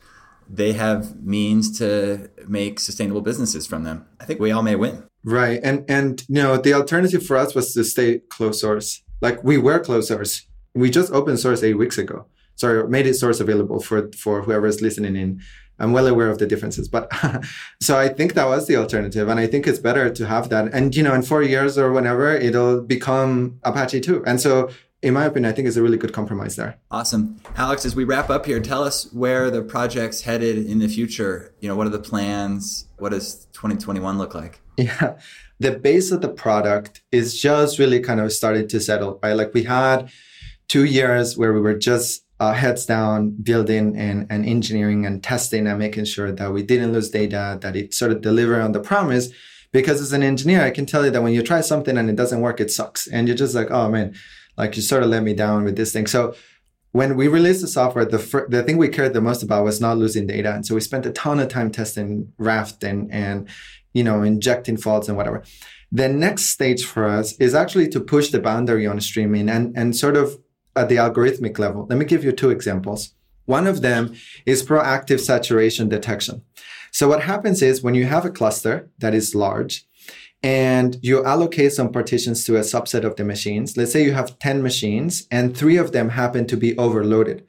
they 0.48 0.72
have 0.72 1.22
means 1.22 1.78
to 1.78 2.30
make 2.46 2.78
sustainable 2.78 3.22
businesses 3.22 3.66
from 3.66 3.84
them. 3.84 4.06
I 4.20 4.24
think 4.24 4.40
we 4.40 4.50
all 4.50 4.62
may 4.62 4.76
win. 4.76 5.04
Right. 5.24 5.60
And 5.62 5.84
and 5.88 6.22
you 6.28 6.42
know, 6.42 6.56
the 6.56 6.74
alternative 6.74 7.24
for 7.24 7.36
us 7.36 7.54
was 7.54 7.72
to 7.74 7.84
stay 7.84 8.20
closed 8.28 8.60
source. 8.60 9.02
Like 9.20 9.42
we 9.42 9.56
were 9.56 9.80
closed 9.80 10.08
source. 10.08 10.46
We 10.74 10.90
just 10.90 11.12
open 11.12 11.36
source 11.36 11.62
eight 11.62 11.78
weeks 11.78 11.98
ago. 11.98 12.26
Sorry, 12.56 12.86
made 12.88 13.06
it 13.06 13.14
source 13.14 13.40
available 13.40 13.80
for 13.80 14.10
for 14.12 14.42
whoever 14.42 14.66
is 14.66 14.82
listening 14.82 15.16
in. 15.16 15.40
I'm 15.78 15.92
well 15.92 16.06
aware 16.06 16.28
of 16.28 16.38
the 16.38 16.46
differences, 16.46 16.88
but 16.88 17.10
so 17.82 17.98
I 17.98 18.08
think 18.08 18.34
that 18.34 18.46
was 18.46 18.68
the 18.68 18.76
alternative, 18.76 19.28
and 19.28 19.40
I 19.40 19.48
think 19.48 19.66
it's 19.66 19.80
better 19.80 20.08
to 20.08 20.26
have 20.26 20.48
that. 20.50 20.72
And 20.72 20.94
you 20.94 21.02
know, 21.02 21.14
in 21.14 21.22
four 21.22 21.42
years 21.42 21.76
or 21.76 21.90
whenever, 21.90 22.32
it'll 22.32 22.80
become 22.80 23.58
Apache 23.64 24.00
2. 24.00 24.24
And 24.24 24.40
so 24.40 24.70
in 25.04 25.12
my 25.12 25.26
opinion, 25.26 25.52
I 25.52 25.54
think 25.54 25.68
is 25.68 25.76
a 25.76 25.82
really 25.82 25.98
good 25.98 26.14
compromise 26.14 26.56
there. 26.56 26.78
Awesome. 26.90 27.36
Alex, 27.56 27.84
as 27.84 27.94
we 27.94 28.04
wrap 28.04 28.30
up 28.30 28.46
here, 28.46 28.58
tell 28.58 28.82
us 28.82 29.12
where 29.12 29.50
the 29.50 29.62
project's 29.62 30.22
headed 30.22 30.56
in 30.66 30.78
the 30.78 30.88
future. 30.88 31.54
You 31.60 31.68
know, 31.68 31.76
what 31.76 31.86
are 31.86 31.90
the 31.90 31.98
plans? 31.98 32.88
What 32.98 33.10
does 33.10 33.44
2021 33.52 34.18
look 34.18 34.34
like? 34.34 34.60
Yeah. 34.76 35.18
The 35.60 35.72
base 35.72 36.10
of 36.10 36.20
the 36.20 36.28
product 36.28 37.02
is 37.12 37.40
just 37.40 37.78
really 37.78 38.00
kind 38.00 38.18
of 38.18 38.32
starting 38.32 38.66
to 38.66 38.80
settle, 38.80 39.20
right? 39.22 39.34
Like 39.34 39.54
we 39.54 39.62
had 39.62 40.10
two 40.66 40.84
years 40.84 41.36
where 41.36 41.52
we 41.52 41.60
were 41.60 41.78
just 41.78 42.24
uh, 42.40 42.54
heads 42.54 42.84
down 42.86 43.30
building 43.30 43.96
and, 43.96 44.26
and 44.30 44.44
engineering 44.44 45.06
and 45.06 45.22
testing 45.22 45.66
and 45.68 45.78
making 45.78 46.06
sure 46.06 46.32
that 46.32 46.52
we 46.52 46.62
didn't 46.62 46.92
lose 46.92 47.10
data, 47.10 47.58
that 47.60 47.76
it 47.76 47.94
sort 47.94 48.10
of 48.10 48.20
delivered 48.20 48.60
on 48.60 48.72
the 48.72 48.80
promise. 48.80 49.28
Because 49.70 50.00
as 50.00 50.12
an 50.12 50.22
engineer, 50.22 50.62
I 50.62 50.70
can 50.70 50.86
tell 50.86 51.04
you 51.04 51.10
that 51.10 51.22
when 51.22 51.34
you 51.34 51.42
try 51.42 51.60
something 51.60 51.96
and 51.96 52.08
it 52.08 52.16
doesn't 52.16 52.40
work, 52.40 52.60
it 52.60 52.70
sucks. 52.70 53.06
And 53.06 53.28
you're 53.28 53.36
just 53.36 53.54
like, 53.54 53.70
oh 53.70 53.88
man, 53.88 54.14
like 54.56 54.76
you 54.76 54.82
sort 54.82 55.02
of 55.02 55.08
let 55.08 55.22
me 55.22 55.34
down 55.34 55.64
with 55.64 55.76
this 55.76 55.92
thing. 55.92 56.06
So 56.06 56.34
when 56.92 57.16
we 57.16 57.26
released 57.26 57.60
the 57.60 57.68
software, 57.68 58.04
the 58.04 58.20
fir- 58.20 58.48
the 58.48 58.62
thing 58.62 58.76
we 58.76 58.88
cared 58.88 59.14
the 59.14 59.20
most 59.20 59.42
about 59.42 59.64
was 59.64 59.80
not 59.80 59.98
losing 59.98 60.26
data, 60.26 60.54
and 60.54 60.64
so 60.64 60.74
we 60.74 60.80
spent 60.80 61.06
a 61.06 61.12
ton 61.12 61.40
of 61.40 61.48
time 61.48 61.70
testing 61.70 62.32
Raft 62.38 62.84
and 62.84 63.10
and 63.12 63.48
you 63.92 64.04
know 64.04 64.22
injecting 64.22 64.76
faults 64.76 65.08
and 65.08 65.16
whatever. 65.16 65.42
The 65.90 66.08
next 66.08 66.46
stage 66.46 66.84
for 66.84 67.06
us 67.06 67.32
is 67.38 67.54
actually 67.54 67.88
to 67.88 68.00
push 68.00 68.30
the 68.30 68.40
boundary 68.40 68.86
on 68.86 69.00
streaming 69.00 69.48
and 69.48 69.76
and 69.76 69.96
sort 69.96 70.16
of 70.16 70.38
at 70.76 70.88
the 70.88 70.96
algorithmic 70.96 71.58
level. 71.58 71.86
Let 71.88 71.98
me 71.98 72.04
give 72.04 72.24
you 72.24 72.32
two 72.32 72.50
examples. 72.50 73.14
One 73.46 73.66
of 73.66 73.82
them 73.82 74.14
is 74.46 74.64
proactive 74.64 75.20
saturation 75.20 75.88
detection. 75.88 76.42
So 76.92 77.08
what 77.08 77.24
happens 77.24 77.60
is 77.60 77.82
when 77.82 77.94
you 77.94 78.06
have 78.06 78.24
a 78.24 78.30
cluster 78.30 78.88
that 78.98 79.14
is 79.14 79.34
large 79.34 79.84
and 80.44 80.98
you 81.00 81.24
allocate 81.24 81.72
some 81.72 81.90
partitions 81.90 82.44
to 82.44 82.56
a 82.56 82.60
subset 82.60 83.02
of 83.02 83.16
the 83.16 83.24
machines. 83.24 83.78
Let's 83.78 83.92
say 83.92 84.04
you 84.04 84.12
have 84.12 84.38
10 84.38 84.62
machines 84.62 85.26
and 85.30 85.56
three 85.56 85.78
of 85.78 85.92
them 85.92 86.10
happen 86.10 86.46
to 86.48 86.56
be 86.56 86.76
overloaded. 86.76 87.46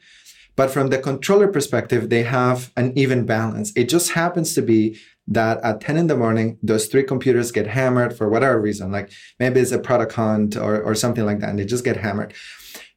But 0.56 0.72
from 0.72 0.88
the 0.88 0.98
controller 0.98 1.50
perspective, 1.50 2.10
they 2.10 2.24
have 2.24 2.72
an 2.78 2.98
even 2.98 3.26
balance. 3.26 3.74
It 3.76 3.90
just 3.90 4.14
happens 4.14 4.54
to 4.54 4.62
be 4.62 4.98
that 5.28 5.62
at 5.62 5.82
10 5.82 5.98
in 5.98 6.08
the 6.08 6.16
morning, 6.16 6.58
those 6.64 6.86
three 6.86 7.04
computers 7.04 7.52
get 7.52 7.68
hammered 7.68 8.18
for 8.18 8.30
whatever 8.30 8.62
reason. 8.62 8.94
Like 8.94 9.12
maybe 9.42 9.60
it's 9.60 9.74
a 9.74 9.80
product 9.80 10.14
hunt 10.14 10.56
or, 10.56 10.82
or 10.82 10.96
something 10.96 11.26
like 11.26 11.40
that, 11.40 11.50
and 11.50 11.60
they 11.60 11.66
just 11.66 11.84
get 11.84 11.98
hammered. 11.98 12.34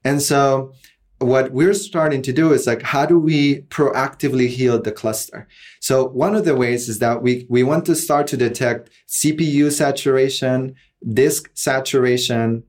And 0.04 0.22
so 0.22 0.74
what 1.18 1.50
we're 1.50 1.74
starting 1.74 2.22
to 2.22 2.32
do 2.32 2.52
is 2.52 2.66
like 2.66 2.82
how 2.82 3.04
do 3.04 3.18
we 3.18 3.62
proactively 3.62 4.48
heal 4.48 4.80
the 4.80 4.92
cluster? 4.92 5.48
So 5.80 6.06
one 6.06 6.34
of 6.34 6.44
the 6.44 6.54
ways 6.54 6.88
is 6.88 7.00
that 7.00 7.22
we 7.22 7.46
we 7.48 7.62
want 7.62 7.86
to 7.86 7.96
start 7.96 8.26
to 8.28 8.36
detect 8.36 8.90
cpu 9.08 9.72
saturation 9.72 10.74
disk 11.12 11.50
saturation 11.54 12.62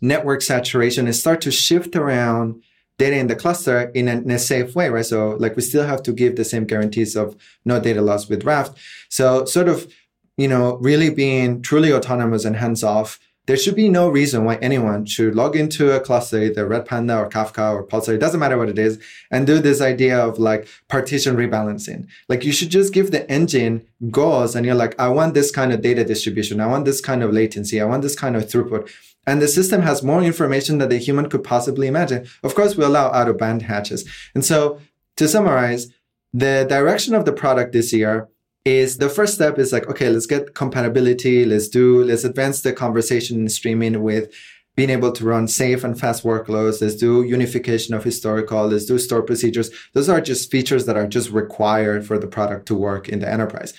network 0.00 0.40
saturation 0.40 1.06
and 1.06 1.14
start 1.14 1.42
to 1.42 1.50
shift 1.50 1.94
around 1.94 2.62
data 2.96 3.16
in 3.16 3.26
the 3.26 3.36
cluster 3.36 3.90
in 3.94 4.08
a, 4.08 4.12
in 4.12 4.30
a 4.30 4.38
safe 4.38 4.74
way 4.74 4.88
right? 4.88 5.04
So 5.04 5.36
like 5.38 5.56
we 5.56 5.62
still 5.62 5.86
have 5.86 6.02
to 6.04 6.12
give 6.12 6.36
the 6.36 6.44
same 6.44 6.64
guarantees 6.64 7.16
of 7.16 7.36
no 7.66 7.80
data 7.80 8.00
loss 8.00 8.28
with 8.28 8.44
raft. 8.44 8.78
So 9.10 9.44
sort 9.44 9.68
of 9.68 9.92
you 10.38 10.48
know 10.48 10.76
really 10.76 11.10
being 11.10 11.60
truly 11.60 11.92
autonomous 11.92 12.46
and 12.46 12.56
hands 12.56 12.82
off 12.82 13.18
there 13.46 13.56
should 13.56 13.74
be 13.74 13.88
no 13.88 14.08
reason 14.08 14.44
why 14.44 14.56
anyone 14.56 15.06
should 15.06 15.34
log 15.34 15.56
into 15.56 15.90
a 15.92 16.00
cluster, 16.00 16.42
either 16.42 16.66
Red 16.66 16.86
Panda 16.86 17.18
or 17.18 17.28
Kafka 17.28 17.72
or 17.74 17.86
Pulsar, 17.86 18.14
it 18.14 18.18
doesn't 18.18 18.38
matter 18.38 18.58
what 18.58 18.68
it 18.68 18.78
is, 18.78 19.02
and 19.30 19.46
do 19.46 19.58
this 19.58 19.80
idea 19.80 20.18
of 20.18 20.38
like 20.38 20.68
partition 20.88 21.36
rebalancing. 21.36 22.06
Like 22.28 22.44
you 22.44 22.52
should 22.52 22.70
just 22.70 22.92
give 22.92 23.10
the 23.10 23.28
engine 23.30 23.86
goals 24.10 24.54
and 24.54 24.64
you're 24.64 24.74
like, 24.74 24.98
I 25.00 25.08
want 25.08 25.34
this 25.34 25.50
kind 25.50 25.72
of 25.72 25.80
data 25.80 26.04
distribution. 26.04 26.60
I 26.60 26.66
want 26.66 26.84
this 26.84 27.00
kind 27.00 27.22
of 27.22 27.32
latency. 27.32 27.80
I 27.80 27.86
want 27.86 28.02
this 28.02 28.14
kind 28.14 28.36
of 28.36 28.44
throughput. 28.44 28.90
And 29.26 29.42
the 29.42 29.48
system 29.48 29.82
has 29.82 30.02
more 30.02 30.22
information 30.22 30.78
than 30.78 30.88
the 30.88 30.98
human 30.98 31.28
could 31.28 31.44
possibly 31.44 31.86
imagine. 31.86 32.26
Of 32.42 32.54
course, 32.54 32.76
we 32.76 32.84
allow 32.84 33.10
out 33.10 33.28
of 33.28 33.38
band 33.38 33.62
hatches. 33.62 34.08
And 34.34 34.44
so 34.44 34.80
to 35.16 35.28
summarize, 35.28 35.88
the 36.32 36.66
direction 36.68 37.14
of 37.14 37.24
the 37.24 37.32
product 37.32 37.72
this 37.72 37.92
year 37.92 38.28
is 38.64 38.98
the 38.98 39.08
first 39.08 39.34
step 39.34 39.58
is 39.58 39.72
like, 39.72 39.88
okay, 39.88 40.10
let's 40.10 40.26
get 40.26 40.54
compatibility. 40.54 41.44
Let's 41.44 41.68
do, 41.68 42.04
let's 42.04 42.24
advance 42.24 42.60
the 42.60 42.72
conversation 42.72 43.40
in 43.40 43.48
streaming 43.48 44.02
with 44.02 44.32
being 44.76 44.90
able 44.90 45.12
to 45.12 45.24
run 45.24 45.48
safe 45.48 45.82
and 45.82 45.98
fast 45.98 46.22
workloads. 46.24 46.80
Let's 46.80 46.94
do 46.94 47.22
unification 47.22 47.94
of 47.94 48.04
historical. 48.04 48.66
Let's 48.66 48.86
do 48.86 48.98
store 48.98 49.22
procedures. 49.22 49.70
Those 49.94 50.08
are 50.08 50.20
just 50.20 50.50
features 50.50 50.86
that 50.86 50.96
are 50.96 51.06
just 51.06 51.30
required 51.30 52.06
for 52.06 52.18
the 52.18 52.26
product 52.26 52.66
to 52.66 52.74
work 52.74 53.08
in 53.08 53.20
the 53.20 53.28
enterprise. 53.28 53.74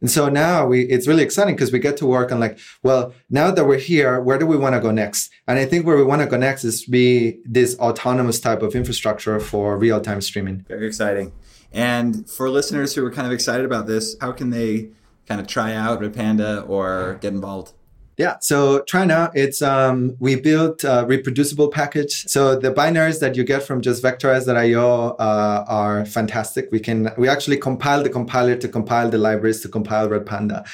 And 0.00 0.10
so 0.10 0.28
now 0.28 0.66
we, 0.66 0.82
it's 0.82 1.08
really 1.08 1.22
exciting 1.22 1.54
because 1.54 1.72
we 1.72 1.78
get 1.78 1.96
to 1.98 2.06
work 2.06 2.30
on 2.30 2.38
like, 2.38 2.58
well, 2.82 3.14
now 3.30 3.50
that 3.50 3.64
we're 3.64 3.78
here, 3.78 4.20
where 4.20 4.38
do 4.38 4.46
we 4.46 4.56
want 4.56 4.74
to 4.74 4.80
go 4.80 4.90
next? 4.90 5.30
And 5.48 5.58
I 5.58 5.64
think 5.64 5.86
where 5.86 5.96
we 5.96 6.04
want 6.04 6.20
to 6.20 6.28
go 6.28 6.36
next 6.36 6.64
is 6.64 6.84
be 6.84 7.38
this 7.44 7.78
autonomous 7.78 8.38
type 8.38 8.60
of 8.60 8.74
infrastructure 8.74 9.40
for 9.40 9.78
real 9.78 10.00
time 10.00 10.20
streaming. 10.20 10.66
Very 10.68 10.86
exciting. 10.86 11.32
And 11.76 12.28
for 12.28 12.48
listeners 12.48 12.94
who 12.94 13.04
are 13.04 13.10
kind 13.10 13.26
of 13.26 13.32
excited 13.34 13.66
about 13.66 13.86
this, 13.86 14.16
how 14.18 14.32
can 14.32 14.48
they 14.48 14.88
kind 15.26 15.42
of 15.42 15.46
try 15.46 15.74
out 15.74 16.00
Red 16.00 16.14
Panda 16.14 16.62
or 16.62 17.18
get 17.20 17.34
involved? 17.34 17.74
Yeah, 18.16 18.36
so 18.40 18.80
try 18.84 19.04
now. 19.04 19.30
It's 19.34 19.60
um, 19.60 20.16
we 20.18 20.36
built 20.36 20.84
a 20.84 21.04
reproducible 21.06 21.68
package. 21.68 22.24
So 22.28 22.58
the 22.58 22.72
binaries 22.72 23.20
that 23.20 23.36
you 23.36 23.44
get 23.44 23.62
from 23.62 23.82
just 23.82 24.02
vectorized.io 24.02 25.16
uh, 25.18 25.64
are 25.68 26.06
fantastic. 26.06 26.70
We 26.72 26.80
can 26.80 27.12
we 27.18 27.28
actually 27.28 27.58
compile 27.58 28.02
the 28.02 28.08
compiler 28.08 28.56
to 28.56 28.68
compile 28.68 29.10
the 29.10 29.18
libraries 29.18 29.60
to 29.60 29.68
compile 29.68 30.08
Red 30.08 30.24
Panda. 30.24 30.64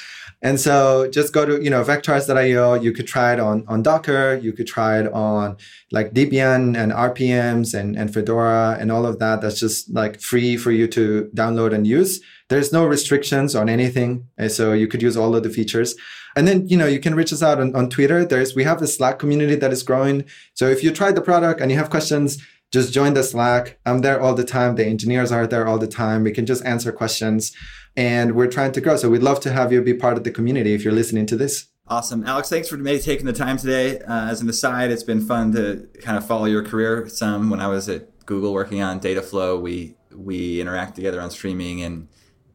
And 0.45 0.59
so 0.59 1.09
just 1.09 1.33
go 1.33 1.47
to, 1.47 1.63
you 1.63 1.71
know, 1.71 1.85
vectorized.io. 1.85 2.75
You 2.75 2.93
could 2.93 3.07
try 3.07 3.33
it 3.33 3.39
on, 3.39 3.65
on 3.69 3.83
Docker. 3.83 4.35
You 4.43 4.53
could 4.53 4.67
try 4.67 4.99
it 4.99 5.13
on 5.13 5.57
like 5.93 6.13
Debian 6.13 6.77
and 6.77 6.91
RPMs 6.91 7.79
and, 7.79 7.97
and 7.97 8.13
Fedora 8.13 8.77
and 8.81 8.91
all 8.91 9.07
of 9.07 9.21
that. 9.21 9.41
That's 9.41 9.61
just 9.61 9.89
like 9.91 10.21
free 10.21 10.57
for 10.57 10.73
you 10.73 10.89
to 10.89 11.31
download 11.33 11.73
and 11.73 11.87
use. 11.87 12.21
There's 12.49 12.73
no 12.73 12.85
restrictions 12.85 13.55
on 13.55 13.69
anything. 13.69 14.27
Eh, 14.37 14.49
so 14.49 14.73
you 14.73 14.89
could 14.89 15.01
use 15.01 15.17
all 15.17 15.37
of 15.37 15.45
the 15.45 15.51
features. 15.51 15.95
And 16.35 16.49
then, 16.49 16.67
you 16.67 16.77
know, 16.77 16.87
you 16.87 16.99
can 16.99 17.15
reach 17.15 17.33
us 17.33 17.43
out 17.43 17.61
on, 17.61 17.75
on 17.77 17.89
Twitter. 17.89 18.25
There's, 18.25 18.57
we 18.57 18.65
have 18.65 18.83
a 18.83 18.89
Slack 18.89 19.21
community 19.21 19.55
that 19.55 19.73
is 19.73 19.85
growing. 19.85 20.25
So 20.55 20.67
if 20.67 20.83
you 20.83 20.91
tried 20.91 21.15
the 21.15 21.21
product 21.21 21.61
and 21.61 21.71
you 21.71 21.77
have 21.77 21.91
questions, 21.91 22.43
just 22.73 22.93
join 22.93 23.15
the 23.15 23.23
Slack. 23.23 23.79
I'm 23.85 24.01
there 24.01 24.21
all 24.21 24.35
the 24.35 24.45
time. 24.45 24.75
The 24.75 24.87
engineers 24.87 25.31
are 25.31 25.47
there 25.47 25.67
all 25.67 25.79
the 25.79 25.87
time. 25.87 26.25
We 26.25 26.33
can 26.33 26.47
just 26.47 26.65
answer 26.65 26.91
questions 26.91 27.53
and 27.97 28.35
we're 28.35 28.49
trying 28.49 28.73
to 28.73 28.81
grow. 28.81 28.97
So 28.97 29.11
we'd 29.11 29.23
love 29.23 29.41
to 29.41 29.53
have 29.53 29.73
you 29.73 29.83
be 29.83 29.95
part 29.95 30.17
of 30.17 30.25
the 30.25 30.31
community 30.31 30.73
if 30.75 30.83
you're 30.83 30.95
listening 30.95 31.27
to 31.27 31.37
this. 31.37 31.69
Awesome. 31.87 32.25
Alex, 32.25 32.49
thanks 32.49 32.69
for 32.69 32.79
maybe 32.79 33.01
taking 33.01 33.27
the 33.27 33.33
time 33.33 33.59
today. 33.59 34.01
Uh, 34.01 34.31
as 34.31 34.41
an 34.41 34.49
aside, 34.49 34.91
it's 34.91 35.03
been 35.03 35.21
fun 35.21 35.53
to 35.53 35.87
kind 36.01 36.17
of 36.17 36.27
follow 36.27 36.47
your 36.47 36.65
career 36.65 37.07
some. 37.09 37.51
When 37.51 37.61
I 37.61 37.67
was 37.67 37.89
at 37.89 38.25
Google 38.25 38.55
working 38.55 38.81
on 38.81 39.01
Dataflow, 39.01 39.61
we 39.61 39.97
we 40.15 40.61
interact 40.61 40.95
together 40.95 41.21
on 41.21 41.31
streaming 41.31 41.83
and 41.83 42.09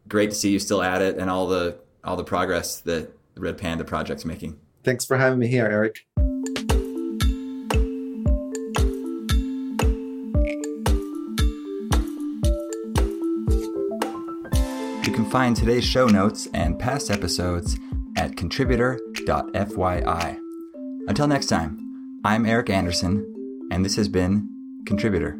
great 0.08 0.30
to 0.30 0.36
see 0.36 0.51
you 0.51 0.60
still 0.60 0.82
at 0.82 1.01
it 1.01 1.17
and 1.17 1.30
all 1.30 1.45
the 1.47 1.77
all 2.03 2.15
the 2.15 2.23
progress 2.23 2.80
that 2.82 3.12
the 3.36 3.41
Red 3.41 3.58
Panda 3.58 3.84
project's 3.84 4.25
making. 4.25 4.60
Thanks 4.84 5.06
for 5.06 5.17
having 5.17 5.38
me 5.38 5.47
here, 5.47 5.65
Eric. 5.65 6.07
Find 15.28 15.56
today's 15.56 15.84
show 15.84 16.08
notes 16.08 16.48
and 16.54 16.80
past 16.80 17.12
episodes 17.12 17.78
at 18.16 18.38
contributor.fyi. 18.38 20.40
Until 21.08 21.28
next 21.28 21.48
time, 21.48 22.20
I'm 22.24 22.46
Eric 22.46 22.70
Anderson, 22.70 23.68
and 23.72 23.84
this 23.84 23.98
has 23.98 24.08
been 24.08 24.48
Contributor. 24.86 25.40